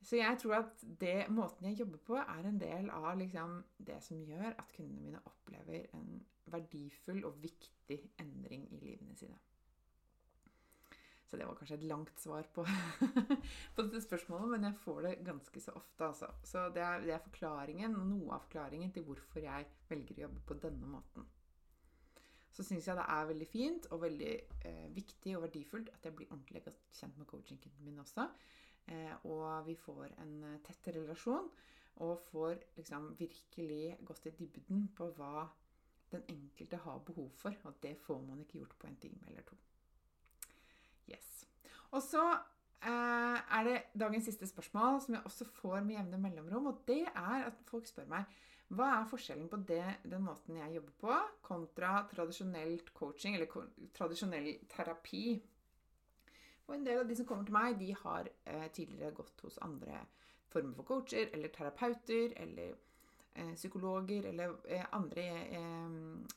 Så 0.00 0.16
jeg 0.16 0.38
tror 0.40 0.54
at 0.62 0.82
det, 1.00 1.26
måten 1.28 1.66
jeg 1.68 1.82
jobber 1.82 2.00
på, 2.06 2.16
er 2.16 2.48
en 2.48 2.60
del 2.60 2.88
av 2.94 3.12
liksom, 3.20 3.60
det 3.76 3.98
som 4.04 4.22
gjør 4.24 4.54
at 4.54 4.72
kundene 4.76 5.04
mine 5.04 5.20
opplever 5.28 5.90
en 5.96 6.22
verdifull 6.50 7.24
og 7.28 7.36
viktig 7.42 8.00
endring 8.22 8.64
i 8.72 8.80
livene 8.80 9.16
sine. 9.16 9.36
Så 11.30 11.38
det 11.38 11.46
var 11.46 11.54
kanskje 11.54 11.76
et 11.76 11.84
langt 11.86 12.16
svar 12.18 12.48
på, 12.54 12.64
på 13.74 13.82
dette 13.84 14.00
spørsmålet, 14.02 14.48
men 14.50 14.64
jeg 14.66 14.78
får 14.82 15.02
det 15.04 15.12
ganske 15.28 15.60
så 15.62 15.74
ofte, 15.78 16.08
altså. 16.08 16.30
Så 16.42 16.64
det 16.74 16.82
er, 16.82 17.04
det 17.04 17.12
er 17.14 17.22
forklaringen, 17.22 17.94
noe 18.10 18.34
av 18.34 18.48
forklaringen 18.48 18.90
til 18.96 19.04
hvorfor 19.06 19.44
jeg 19.44 19.68
velger 19.92 20.16
å 20.18 20.24
jobbe 20.24 20.42
på 20.48 20.56
denne 20.64 20.90
måten. 20.90 21.28
Så 22.50 22.66
syns 22.66 22.88
jeg 22.88 22.98
det 22.98 23.04
er 23.14 23.28
veldig 23.28 23.46
fint 23.46 23.86
og 23.94 24.02
veldig 24.02 24.32
eh, 24.66 24.88
viktig 24.96 25.36
og 25.36 25.44
verdifullt 25.44 25.92
at 25.94 26.08
jeg 26.08 26.16
blir 26.18 26.32
ordentlig 26.32 26.64
godt 26.64 26.98
kjent 26.98 27.20
med 27.20 27.30
coachingkunden 27.30 27.86
min 27.86 28.02
også. 28.02 28.26
Eh, 28.88 29.26
og 29.28 29.66
vi 29.66 29.76
får 29.78 30.14
en 30.22 30.36
eh, 30.48 30.60
tett 30.66 30.92
relasjon 30.94 31.50
og 32.00 32.22
får 32.30 32.62
liksom 32.78 33.10
virkelig 33.18 33.96
gått 34.08 34.26
i 34.30 34.32
dybden 34.38 34.86
på 34.96 35.10
hva 35.18 35.48
den 36.10 36.24
enkelte 36.32 36.80
har 36.84 37.02
behov 37.06 37.28
for. 37.38 37.56
Og 37.68 37.76
det 37.82 37.96
får 38.06 38.22
man 38.24 38.40
ikke 38.40 38.62
gjort 38.62 38.78
på 38.78 38.88
en 38.88 38.96
time 39.02 39.28
eller 39.28 39.44
to. 39.46 39.58
Yes. 41.10 41.44
Og 41.90 42.02
så 42.02 42.24
eh, 42.32 43.38
er 43.58 43.66
det 43.68 43.76
dagens 44.00 44.30
siste 44.30 44.48
spørsmål, 44.48 45.00
som 45.04 45.18
jeg 45.18 45.26
også 45.28 45.48
får 45.60 45.82
med 45.84 45.98
jevne 45.98 46.22
mellomrom. 46.24 46.70
Og 46.72 46.82
det 46.88 47.04
er 47.10 47.50
at 47.50 47.60
folk 47.68 47.88
spør 47.90 48.08
meg 48.10 48.40
hva 48.70 48.86
er 49.00 49.08
forskjellen 49.10 49.48
på 49.50 49.58
det, 49.66 49.82
den 50.06 50.22
måten 50.22 50.58
jeg 50.60 50.76
jobber 50.76 50.92
på, 51.02 51.14
kontra 51.42 52.04
tradisjonelt 52.12 52.92
coaching, 52.94 53.34
eller 53.34 53.50
tradisjonell 53.96 54.52
terapi. 54.70 55.24
Og 56.70 56.76
en 56.76 56.84
del 56.86 57.00
av 57.02 57.08
de 57.08 57.16
som 57.18 57.26
kommer 57.26 57.48
til 57.48 57.56
meg, 57.56 57.80
de 57.80 57.90
har 57.98 58.28
eh, 58.46 58.68
tidligere 58.70 59.16
gått 59.16 59.42
hos 59.42 59.58
andre 59.66 60.04
former 60.50 60.76
for 60.76 60.86
coacher, 60.86 61.26
eller 61.34 61.50
terapeuter, 61.50 62.36
eller 62.38 62.76
eh, 63.34 63.54
psykologer, 63.56 64.28
eller 64.30 64.54
eh, 64.70 64.84
andre, 64.94 65.24
eh, 65.58 65.96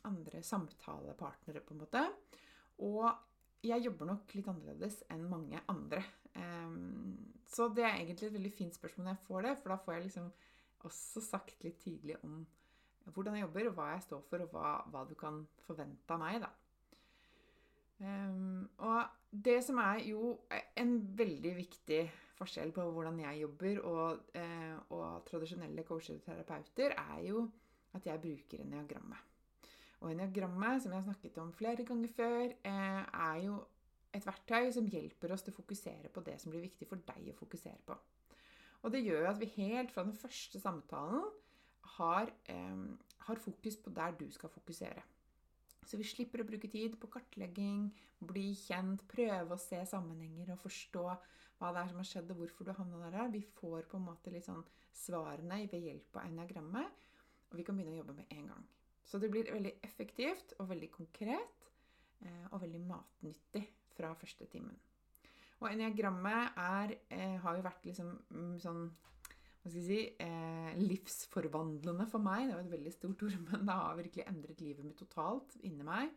andre 0.09 0.41
samtalepartnere, 0.41 1.61
på 1.61 1.75
en 1.75 1.83
måte. 1.83 2.01
Og 2.81 3.05
jeg 3.63 3.85
jobber 3.85 4.09
nok 4.09 4.33
litt 4.33 4.49
annerledes 4.49 5.03
enn 5.13 5.29
mange 5.29 5.61
andre. 5.71 6.01
Um, 6.33 7.13
så 7.45 7.69
det 7.69 7.85
er 7.85 7.99
egentlig 7.99 8.31
et 8.31 8.35
veldig 8.39 8.51
fint 8.57 8.75
spørsmål 8.75 9.05
når 9.05 9.13
jeg 9.13 9.25
får 9.27 9.45
det, 9.45 9.53
for 9.61 9.69
da 9.69 9.77
får 9.85 9.93
jeg 9.93 10.05
liksom 10.07 10.31
også 10.89 11.21
sagt 11.23 11.63
litt 11.63 11.77
tidlig 11.83 12.17
om 12.25 12.41
hvordan 13.13 13.37
jeg 13.37 13.45
jobber, 13.45 13.69
og 13.69 13.77
hva 13.77 13.87
jeg 13.93 14.03
står 14.07 14.25
for, 14.31 14.43
og 14.43 14.55
hva, 14.55 14.73
hva 14.89 15.05
du 15.07 15.13
kan 15.19 15.43
forvente 15.67 16.15
av 16.15 16.23
meg, 16.23 16.41
da. 16.41 16.49
Um, 18.03 18.69
og 18.83 19.05
det 19.45 19.61
som 19.63 19.79
er 19.79 20.01
jo 20.03 20.35
en 20.77 20.95
veldig 21.17 21.53
viktig 21.55 22.01
forskjell 22.35 22.73
på 22.75 22.85
hvordan 22.91 23.19
jeg 23.23 23.43
jobber 23.43 23.79
og, 23.87 24.25
uh, 24.35 24.79
og 24.97 25.21
tradisjonelle 25.29 25.85
coacher 25.87 26.17
og 26.17 26.25
terapeuter, 26.25 26.95
er 26.97 27.21
jo 27.27 27.45
at 27.93 28.07
jeg 28.09 28.21
bruker 28.21 28.65
eniagrammet. 28.65 29.29
Og 30.01 30.11
eniagrammet, 30.11 30.83
som 30.83 30.91
jeg 30.91 30.99
har 30.99 31.07
snakket 31.07 31.37
om 31.37 31.53
flere 31.53 31.85
ganger 31.85 32.11
før, 32.17 32.43
uh, 32.65 33.29
er 33.29 33.37
jo 33.45 33.61
et 34.13 34.25
verktøy 34.25 34.67
som 34.75 34.89
hjelper 34.89 35.31
oss 35.33 35.45
til 35.45 35.55
å 35.55 35.59
fokusere 35.61 36.11
på 36.13 36.21
det 36.25 36.35
som 36.41 36.51
blir 36.53 36.67
viktig 36.67 36.89
for 36.89 37.01
deg 37.07 37.31
å 37.31 37.37
fokusere 37.37 37.79
på. 37.87 37.95
Og 38.83 38.91
det 38.91 39.05
gjør 39.05 39.29
at 39.31 39.39
vi 39.39 39.47
helt 39.55 39.93
fra 39.95 40.03
den 40.03 40.13
første 40.17 40.59
samtalen 40.59 41.23
har, 41.95 42.29
um, 42.51 42.99
har 43.27 43.39
fokus 43.39 43.79
på 43.79 43.93
der 43.95 44.11
du 44.19 44.27
skal 44.31 44.51
fokusere. 44.51 45.01
Så 45.87 45.99
vi 45.99 46.07
slipper 46.07 46.43
å 46.43 46.47
bruke 46.47 46.69
tid 46.71 46.95
på 46.99 47.09
kartlegging, 47.11 47.89
bli 48.23 48.51
kjent, 48.57 49.03
prøve 49.09 49.55
å 49.55 49.61
se 49.61 49.81
sammenhenger 49.89 50.53
og 50.53 50.61
forstå 50.63 51.03
hva 51.59 51.71
det 51.71 51.81
er 51.83 51.91
som 51.91 51.99
har 52.01 52.09
skjedd, 52.09 52.31
og 52.33 52.41
hvorfor 52.41 52.67
du 52.67 52.73
havna 52.75 53.09
der. 53.09 53.31
Vi 53.33 53.43
får 53.59 53.89
på 53.91 53.99
en 53.99 54.07
måte 54.07 54.33
litt 54.33 54.47
sånn 54.47 54.63
svarene 54.95 55.63
ved 55.71 55.87
hjelp 55.87 56.17
av 56.19 56.27
enneagrammet, 56.27 57.03
og 57.51 57.59
vi 57.59 57.65
kan 57.67 57.77
begynne 57.77 57.95
å 57.95 58.01
jobbe 58.01 58.17
med 58.17 58.33
en 58.37 58.49
gang. 58.53 58.65
Så 59.03 59.19
det 59.19 59.29
blir 59.31 59.51
veldig 59.51 59.75
effektivt 59.83 60.55
og 60.59 60.69
veldig 60.71 60.89
konkret 60.93 61.69
eh, 62.23 62.45
og 62.51 62.63
veldig 62.63 62.81
matnyttig 62.87 63.63
fra 63.93 64.13
første 64.17 64.47
timen. 64.49 64.77
Og 65.61 65.69
eniagrammet 65.69 66.57
er, 66.59 66.95
eh, 67.13 67.35
har 67.43 67.59
jo 67.59 67.65
vært 67.65 67.85
liksom 67.87 68.13
mm, 68.31 68.55
sånn 68.63 68.87
hva 69.63 69.71
skal 69.71 69.79
jeg 69.79 69.87
si, 69.87 70.25
eh, 70.25 70.71
livsforvandlende 70.81 72.07
for 72.11 72.23
meg. 72.23 72.49
Det 72.49 72.57
var 72.57 72.65
et 72.65 72.75
veldig 72.75 72.93
stort 72.93 73.25
ord, 73.25 73.39
men 73.49 73.65
det 73.67 73.79
har 73.79 73.99
virkelig 73.99 74.27
endret 74.27 74.63
livet 74.63 74.87
mitt 74.87 74.99
totalt 74.99 75.57
inni 75.63 75.87
meg. 75.87 76.13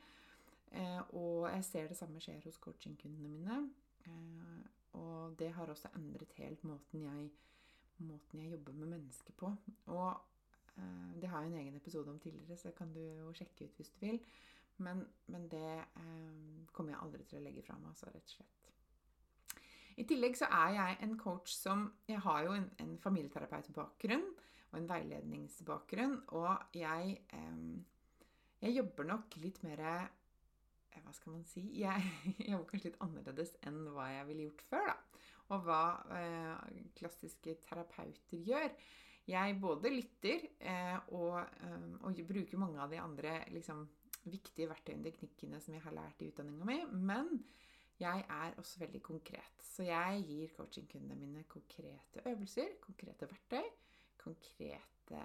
Eh, 0.75 1.03
og 1.15 1.47
jeg 1.53 1.67
ser 1.71 1.91
det 1.91 1.99
samme 1.99 2.23
skjer 2.23 2.43
hos 2.45 2.59
coachingkundene 2.63 3.31
mine. 3.31 3.61
Eh, 4.07 4.63
og 4.99 5.37
det 5.39 5.53
har 5.55 5.71
også 5.71 5.93
endret 5.95 6.35
helt 6.41 6.65
måten 6.67 7.05
jeg, 7.07 7.29
måten 8.03 8.43
jeg 8.43 8.57
jobber 8.57 8.81
med 8.81 8.97
mennesker 8.97 9.37
på. 9.39 9.53
Og 9.95 10.11
Eh, 10.77 11.21
det 11.21 11.29
har 11.29 11.41
jeg 11.43 11.53
en 11.53 11.59
egen 11.59 11.77
episode 11.77 12.11
om 12.11 12.19
tidligere, 12.19 12.57
så 12.57 12.69
det 12.69 12.77
kan 12.77 12.93
du 12.93 13.01
jo 13.01 13.33
sjekke 13.33 13.65
ut 13.65 13.77
hvis 13.77 13.91
du 13.91 14.01
vil. 14.01 14.21
Men, 14.77 15.07
men 15.27 15.49
det 15.49 15.73
eh, 15.79 16.67
kommer 16.73 16.93
jeg 16.93 17.03
aldri 17.03 17.25
til 17.25 17.41
å 17.41 17.45
legge 17.47 17.65
fra 17.65 17.79
meg, 17.81 17.95
altså, 17.95 18.11
rett 18.13 18.29
og 18.29 18.35
slett. 18.35 18.73
I 19.97 20.05
tillegg 20.05 20.37
så 20.37 20.49
er 20.53 20.75
jeg 20.77 20.99
en 21.07 21.17
coach 21.21 21.55
som 21.57 21.87
Jeg 22.09 22.21
har 22.25 22.43
jo 22.45 22.57
en, 22.57 22.69
en 22.83 22.97
familieterapeutbakgrunn 23.01 24.27
og 24.73 24.79
en 24.81 24.89
veiledningsbakgrunn, 24.91 26.17
og 26.37 26.75
jeg, 26.75 27.21
eh, 27.33 27.77
jeg 28.61 28.77
jobber 28.77 29.07
nok 29.09 29.37
litt 29.41 29.63
mer 29.65 29.83
eh, 29.87 30.09
hva 31.05 31.13
skal 31.15 31.37
man 31.37 31.45
si 31.49 31.63
Jeg, 31.81 32.05
jeg 32.41 32.53
jobber 32.53 32.71
kanskje 32.73 32.91
litt 32.91 33.03
annerledes 33.05 33.57
enn 33.69 33.83
hva 33.95 34.11
jeg 34.13 34.29
ville 34.31 34.49
gjort 34.49 34.65
før. 34.71 34.93
da. 34.93 35.25
Og 35.55 35.67
hva 35.67 35.83
eh, 36.19 36.79
klassiske 36.99 37.57
terapeuter 37.63 38.41
gjør. 38.51 38.73
Jeg 39.27 39.59
både 39.63 39.91
lytter 39.91 40.45
eh, 40.61 40.97
og, 41.15 41.39
og, 42.03 42.21
bruker 42.29 42.61
mange 42.63 42.83
av 42.83 42.93
de 42.93 43.01
andre 43.03 43.41
liksom, 43.55 43.85
viktige 44.27 44.69
verktøyene 44.71 45.03
og 45.03 45.09
teknikkene 45.09 45.61
som 45.63 45.75
jeg 45.75 45.83
har 45.87 45.95
lært 45.95 46.23
i 46.23 46.29
utdanninga 46.31 46.67
mi, 46.69 46.79
men 46.95 47.33
jeg 48.01 48.25
er 48.29 48.55
også 48.57 48.79
veldig 48.79 49.03
konkret. 49.03 49.63
Så 49.63 49.83
jeg 49.83 50.25
gir 50.29 50.53
coachingkundene 50.57 51.17
mine 51.17 51.45
konkrete 51.49 52.23
øvelser, 52.27 52.77
konkrete 52.81 53.29
verktøy, 53.31 53.69
konkrete 54.19 55.23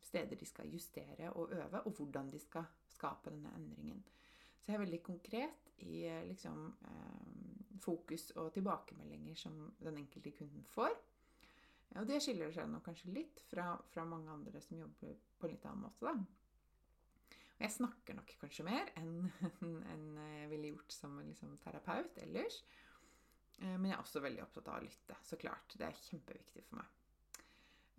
steder 0.00 0.36
de 0.36 0.46
skal 0.46 0.72
justere 0.72 1.32
og 1.32 1.52
øve, 1.52 1.80
og 1.80 1.92
hvordan 1.92 2.30
de 2.30 2.38
skal 2.38 2.64
skape 2.88 3.30
denne 3.30 3.52
endringen. 3.56 4.04
Så 4.60 4.72
jeg 4.72 4.74
er 4.74 4.84
veldig 4.84 5.02
konkret 5.02 5.70
i 5.78 6.02
liksom, 6.28 6.74
fokus 7.80 8.30
og 8.30 8.52
tilbakemeldinger 8.52 9.34
som 9.34 9.74
den 9.80 9.98
enkelte 9.98 10.30
kunden 10.30 10.64
får. 10.64 10.90
Og 11.98 12.06
det 12.06 12.20
skiller 12.22 12.52
seg 12.54 12.68
nok 12.70 12.84
kanskje 12.86 13.14
litt 13.14 13.40
fra, 13.50 13.72
fra 13.90 14.04
mange 14.06 14.30
andre 14.30 14.60
som 14.62 14.78
jobber 14.78 15.16
på 15.38 15.46
en 15.46 15.54
litt 15.54 15.64
annen 15.66 15.88
måte. 15.88 16.06
da. 16.06 16.39
Jeg 17.60 17.74
snakker 17.74 18.16
nok 18.16 18.30
kanskje 18.40 18.64
mer 18.64 18.88
enn 18.96 19.16
en 19.92 20.06
jeg 20.24 20.48
ville 20.52 20.72
gjort 20.72 20.94
som 20.94 21.18
liksom, 21.20 21.58
terapeut 21.60 22.16
ellers. 22.22 22.62
Eh, 23.60 23.76
men 23.76 23.90
jeg 23.90 23.98
er 23.98 24.04
også 24.04 24.22
veldig 24.24 24.44
opptatt 24.46 24.70
av 24.72 24.80
å 24.80 24.86
lytte, 24.86 25.18
så 25.26 25.38
klart. 25.40 25.76
Det 25.76 25.86
er 25.86 26.02
kjempeviktig 26.06 26.64
for 26.68 26.80
meg. 26.80 26.96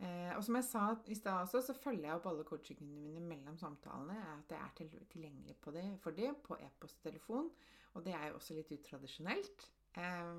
Eh, 0.02 0.32
og 0.34 0.41
som 0.45 0.58
jeg 0.58 0.65
sa 0.65 0.86
i 1.13 1.17
stad 1.17 1.43
også, 1.45 1.62
så 1.67 1.78
følger 1.78 2.08
jeg 2.08 2.17
opp 2.17 2.30
alle 2.32 2.45
coachingene 2.47 2.95
mine 2.95 3.21
mellom 3.21 3.60
samtalene. 3.62 4.17
At 4.34 4.56
jeg 4.56 4.62
er 4.65 5.06
tilgjengelig 5.13 5.60
på 5.62 5.76
det, 5.76 5.86
for 6.02 6.17
det 6.17 6.34
på 6.41 6.58
e-post 6.58 6.97
og 6.97 7.12
telefon. 7.12 7.52
Og 7.93 8.06
det 8.06 8.15
er 8.17 8.32
jo 8.32 8.39
også 8.39 8.58
litt 8.58 8.74
utradisjonelt. 8.74 9.67
Eh, 10.02 10.34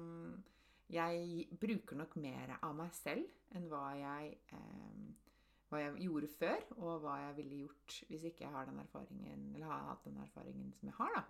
jeg 0.93 1.47
bruker 1.63 1.97
nok 1.97 2.19
mer 2.21 2.57
av 2.59 2.75
meg 2.77 2.91
selv 2.97 3.31
enn 3.57 3.71
hva 3.71 3.87
jeg 3.97 4.35
hva 5.73 5.81
jeg 5.81 6.05
gjorde 6.07 6.29
før, 6.37 6.67
og 6.77 7.05
hva 7.05 7.17
jeg 7.23 7.37
ville 7.41 7.61
gjort 7.63 7.99
hvis 8.11 8.27
ikke 8.29 8.45
jeg 8.45 8.55
har 8.55 8.69
den 8.69 8.83
erfaringen, 8.83 9.47
eller 9.55 9.73
har 9.73 9.89
hatt 9.91 10.05
den 10.05 10.21
erfaringen 10.21 10.73
som 10.77 10.91
jeg 10.91 10.99
har. 10.99 11.17
da. 11.17 11.25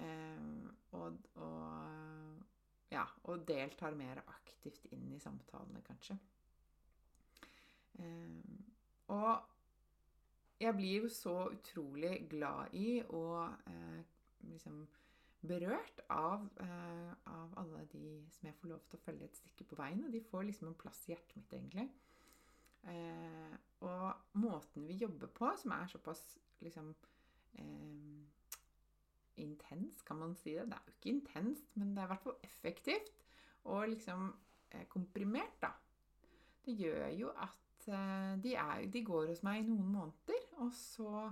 Eh, 0.00 0.68
og, 0.96 1.18
og, 1.34 2.42
ja, 2.90 3.04
og 3.28 3.46
deltar 3.48 3.96
mer 3.98 4.22
aktivt 4.26 4.86
inn 4.94 5.10
i 5.12 5.22
samtalene, 5.22 5.82
kanskje. 5.86 6.16
Eh, 8.00 8.40
og 9.10 9.42
jeg 10.60 10.76
blir 10.76 11.04
jo 11.04 11.08
så 11.12 11.36
utrolig 11.50 12.26
glad 12.30 12.74
i 12.76 13.02
og 13.08 13.52
eh, 13.66 14.00
liksom 14.52 14.82
berørt 15.40 16.02
av, 16.12 16.44
eh, 16.60 17.12
av, 17.32 17.54
alle 17.62 17.86
de 17.92 18.20
som 18.34 18.48
jeg 18.48 18.56
får 18.60 18.68
lov 18.68 18.82
til 18.88 18.98
å 18.98 19.04
følge 19.06 19.28
et 19.28 19.40
stykke 19.40 19.66
på 19.70 19.78
veien. 19.80 20.04
Og 20.04 20.12
de 20.12 20.20
får 20.24 20.44
liksom 20.48 20.68
en 20.68 20.80
plass 20.82 21.00
i 21.06 21.14
hjertet 21.14 21.36
mitt, 21.38 21.54
egentlig. 21.56 21.88
Eh, 22.88 23.56
og 23.80 24.12
måten 24.40 24.86
vi 24.88 24.98
jobber 25.00 25.28
på, 25.36 25.50
som 25.56 25.74
er 25.76 25.88
såpass 25.88 26.22
liksom 26.60 26.94
eh, 27.58 28.20
intens, 29.40 30.02
kan 30.02 30.16
man 30.16 30.34
si 30.36 30.54
det. 30.54 30.66
Det 30.68 30.76
er 30.76 30.86
jo 30.86 30.96
ikke 30.96 31.14
intenst, 31.16 31.76
men 31.76 31.94
det 31.94 32.02
er 32.02 32.08
i 32.08 32.12
hvert 32.14 32.26
fall 32.26 32.38
effektivt 32.44 33.24
og 33.64 33.88
liksom 33.88 34.32
eh, 34.70 34.86
komprimert, 34.88 35.56
da. 35.62 35.72
Det 36.64 36.76
gjør 36.76 37.08
jo 37.16 37.30
at 37.36 37.88
eh, 37.88 38.42
de, 38.42 38.54
er, 38.54 38.86
de, 38.92 39.04
går 39.04 39.32
hos 39.32 39.42
meg 39.46 39.62
i 39.62 39.68
noen 39.68 39.92
måneder, 39.92 40.48
og 40.60 40.72
så 40.76 41.30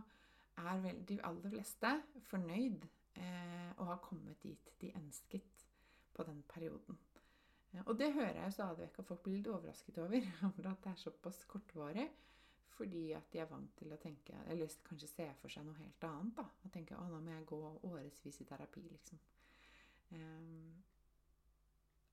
er 0.58 0.80
vel 0.82 1.02
de 1.08 1.20
aller 1.24 1.52
fleste 1.52 1.92
fornøyd 2.30 2.87
eh, 3.20 3.70
og 3.76 3.87
har 3.92 4.00
kommet 4.02 4.40
dit 4.42 4.72
de 4.80 4.92
ønsket 4.96 5.66
på 6.14 6.26
den 6.26 6.42
perioden. 6.48 6.98
Og 7.85 7.98
det 7.98 8.12
hører 8.14 8.42
jeg 8.42 8.54
stadig 8.57 8.87
vekk 8.87 9.02
at 9.02 9.09
folk 9.11 9.22
blir 9.24 9.38
litt 9.38 9.50
overrasket 9.52 10.00
over. 10.04 10.28
At 10.42 10.85
det 10.85 10.92
er 10.92 11.00
såpass 11.02 11.42
kortvarig. 11.50 12.09
Fordi 12.78 13.12
at 13.12 13.33
de 13.33 13.40
er 13.42 13.48
vant 13.50 13.72
til 13.74 13.90
å 13.90 13.98
tenke 13.98 14.37
Eller 14.46 14.70
kanskje 14.87 15.09
se 15.11 15.24
for 15.40 15.50
seg 15.50 15.66
noe 15.66 15.78
helt 15.81 16.04
annet. 16.07 16.37
da, 16.37 16.44
Og 16.64 16.72
tenke 16.74 16.96
å, 16.96 17.09
nå 17.11 17.20
må 17.24 17.35
jeg 17.35 17.48
gå 17.50 17.59
årevis 17.90 18.40
i 18.40 18.46
terapi, 18.46 18.85
liksom. 18.92 19.18
Um, 20.14 20.76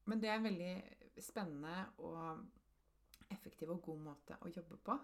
men 0.05 0.21
det 0.21 0.29
er 0.29 0.39
en 0.39 0.47
veldig 0.49 1.21
spennende 1.23 1.75
og 2.03 3.29
effektiv 3.31 3.71
og 3.71 3.81
god 3.85 4.01
måte 4.09 4.37
å 4.41 4.51
jobbe 4.51 4.77
på. 4.85 4.97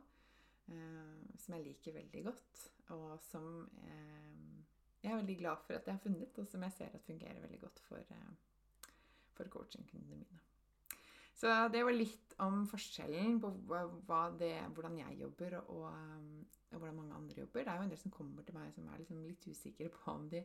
Uh, 0.72 1.38
som 1.42 1.56
jeg 1.56 1.66
liker 1.66 1.96
veldig 1.96 2.22
godt, 2.26 2.66
og 2.96 3.16
som 3.26 3.48
uh, 3.66 4.52
jeg 5.02 5.10
er 5.12 5.18
veldig 5.18 5.38
glad 5.40 5.64
for 5.66 5.76
at 5.76 5.88
jeg 5.88 5.98
har 5.98 6.04
funnet, 6.04 6.38
og 6.38 6.48
som 6.48 6.64
jeg 6.64 6.76
ser 6.76 6.96
at 6.96 7.08
fungerer 7.08 7.42
veldig 7.42 7.60
godt 7.64 7.82
for, 7.88 8.14
uh, 8.14 8.51
for 9.36 9.50
coachingkundene 9.52 10.20
mine. 10.22 10.42
Så 11.42 11.50
det 11.74 11.82
var 11.82 11.96
litt 11.96 12.36
om 12.46 12.66
forskjellen 12.70 13.40
på 13.42 13.50
det, 14.38 14.56
hvordan 14.76 14.98
jeg 15.00 15.22
jobber, 15.24 15.56
og, 15.62 15.88
um, 15.90 16.44
og, 16.72 16.76
hvordan 16.78 17.00
mange 17.00 17.16
andre 17.18 17.40
jobber. 17.40 17.64
Det 17.64 17.74
er 17.74 17.80
jo 17.80 17.88
en 17.88 17.94
del 17.94 18.02
som 18.02 18.14
kommer 18.14 18.46
til 18.46 18.58
meg 18.58 18.74
som 18.76 18.90
er 18.90 19.02
liksom 19.02 19.24
litt 19.26 19.48
usikre 19.50 19.90
på 19.94 20.04
om 20.14 20.28
de, 20.30 20.44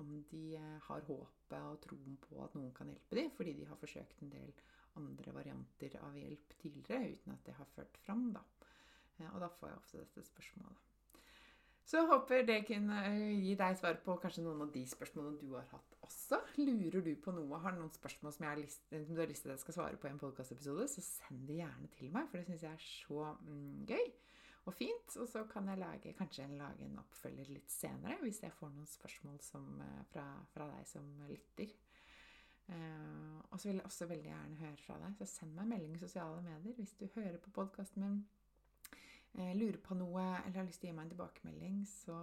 om 0.00 0.14
de 0.30 0.44
eh, 0.56 0.78
har 0.86 1.04
håpet 1.08 1.58
og 1.58 1.80
troen 1.84 2.16
på 2.24 2.40
at 2.44 2.56
noen 2.56 2.72
kan 2.74 2.88
hjelpe 2.88 3.18
dem, 3.18 3.28
fordi 3.36 3.52
de 3.58 3.68
har 3.68 3.80
forsøkt 3.80 4.24
en 4.24 4.32
del 4.32 4.54
andre 5.00 5.34
varianter 5.36 5.98
av 6.00 6.16
hjelp 6.16 6.56
tidligere 6.60 7.12
uten 7.12 7.36
at 7.36 7.44
det 7.46 7.58
har 7.58 7.68
ført 7.76 8.00
fram. 8.06 8.30
Da. 8.32 8.42
Eh, 9.18 9.28
og 9.34 9.40
da 9.44 9.52
får 9.52 9.68
jeg 9.68 9.82
ofte 9.82 10.00
dette 10.00 10.26
spørsmålet. 10.32 10.91
Så 11.84 11.98
jeg 11.98 12.08
håper 12.08 12.44
det 12.46 12.60
kunne 12.68 12.98
eh, 13.08 13.32
gi 13.42 13.54
deg 13.58 13.78
svar 13.78 13.96
på 14.04 14.14
kanskje 14.22 14.44
noen 14.44 14.62
av 14.64 14.70
de 14.74 14.82
spørsmålene 14.86 15.40
du 15.40 15.56
har 15.56 15.66
hatt 15.72 15.96
også. 16.06 16.38
Lurer 16.62 17.02
du 17.02 17.12
på 17.20 17.34
noe, 17.34 17.58
har 17.64 17.74
noen 17.76 17.90
spørsmål 17.92 18.34
som, 18.36 18.46
lyst, 18.58 18.84
som 18.88 19.08
du 19.10 19.20
har 19.20 19.30
lyst 19.30 19.44
til 19.44 19.52
at 19.52 19.58
jeg 19.58 19.64
skal 19.64 19.78
svare 19.78 19.98
på 19.98 20.08
i 20.08 20.12
en 20.12 20.20
podkastepisode, 20.22 20.86
så 20.88 21.04
send 21.04 21.48
det 21.50 21.58
gjerne 21.58 21.90
til 21.96 22.12
meg, 22.14 22.28
for 22.30 22.38
det 22.38 22.46
syns 22.48 22.66
jeg 22.68 22.78
er 22.78 22.84
så 22.86 23.32
mm, 23.40 23.82
gøy 23.90 24.06
og 24.62 24.76
fint. 24.78 25.16
Og 25.18 25.28
så 25.28 25.42
kan 25.50 25.68
jeg 25.68 25.82
lage, 25.82 26.14
kanskje 26.18 26.46
lage 26.54 26.86
en 26.86 27.00
oppfølger 27.02 27.50
litt 27.50 27.72
senere, 27.72 28.20
hvis 28.22 28.42
jeg 28.44 28.54
får 28.58 28.70
noen 28.76 28.90
spørsmål 28.90 29.40
som, 29.42 29.66
eh, 29.82 30.04
fra, 30.12 30.26
fra, 30.54 30.70
deg 30.76 30.86
som 30.90 31.08
lytter. 31.30 31.74
Uh, 32.72 33.42
og 33.50 33.58
så 33.58 33.68
vil 33.68 33.80
jeg 33.80 33.84
også 33.84 34.06
veldig 34.06 34.28
gjerne 34.30 34.58
høre 34.60 34.76
fra 34.78 34.94
deg, 35.02 35.16
så 35.18 35.26
send 35.26 35.50
meg 35.56 35.64
en 35.64 35.72
melding 35.72 35.96
i 35.96 36.00
sosiale 36.00 36.38
medier 36.46 36.76
hvis 36.78 36.94
du 36.94 37.08
hører 37.16 37.40
på 37.42 37.50
podkasten 37.56 38.04
min 38.04 38.20
lurer 39.34 39.78
på 39.80 39.96
noe 39.96 40.24
eller 40.42 40.60
har 40.60 40.66
lyst 40.68 40.82
til 40.82 40.90
å 40.90 40.92
gi 40.92 40.96
meg 40.96 41.06
en 41.06 41.14
tilbakemelding, 41.14 41.78
så 41.88 42.16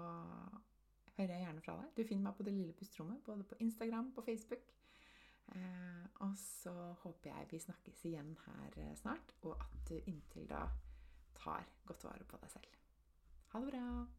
hører 1.17 1.33
jeg 1.33 1.45
gjerne 1.45 1.63
fra 1.65 1.77
deg. 1.79 1.95
Du 1.95 2.03
finner 2.03 2.27
meg 2.29 2.37
på 2.37 2.45
Det 2.47 2.53
lille 2.53 2.75
pusterommet, 2.77 3.23
både 3.25 3.47
på 3.49 3.57
Instagram 3.65 4.13
og 4.15 4.23
Facebook. 4.25 4.69
Eh, 5.55 6.05
og 6.25 6.37
så 6.37 6.75
håper 7.03 7.31
jeg 7.31 7.49
vi 7.51 7.63
snakkes 7.63 8.05
igjen 8.05 8.35
her 8.45 8.79
eh, 8.83 8.95
snart, 8.99 9.33
og 9.41 9.57
at 9.65 9.81
du 9.89 9.97
inntil 10.05 10.47
da 10.49 10.67
tar 11.39 11.65
godt 11.89 12.05
vare 12.05 12.29
på 12.29 12.41
deg 12.43 12.57
selv. 12.59 12.79
Ha 13.53 13.65
det 13.65 13.73
bra! 13.73 14.18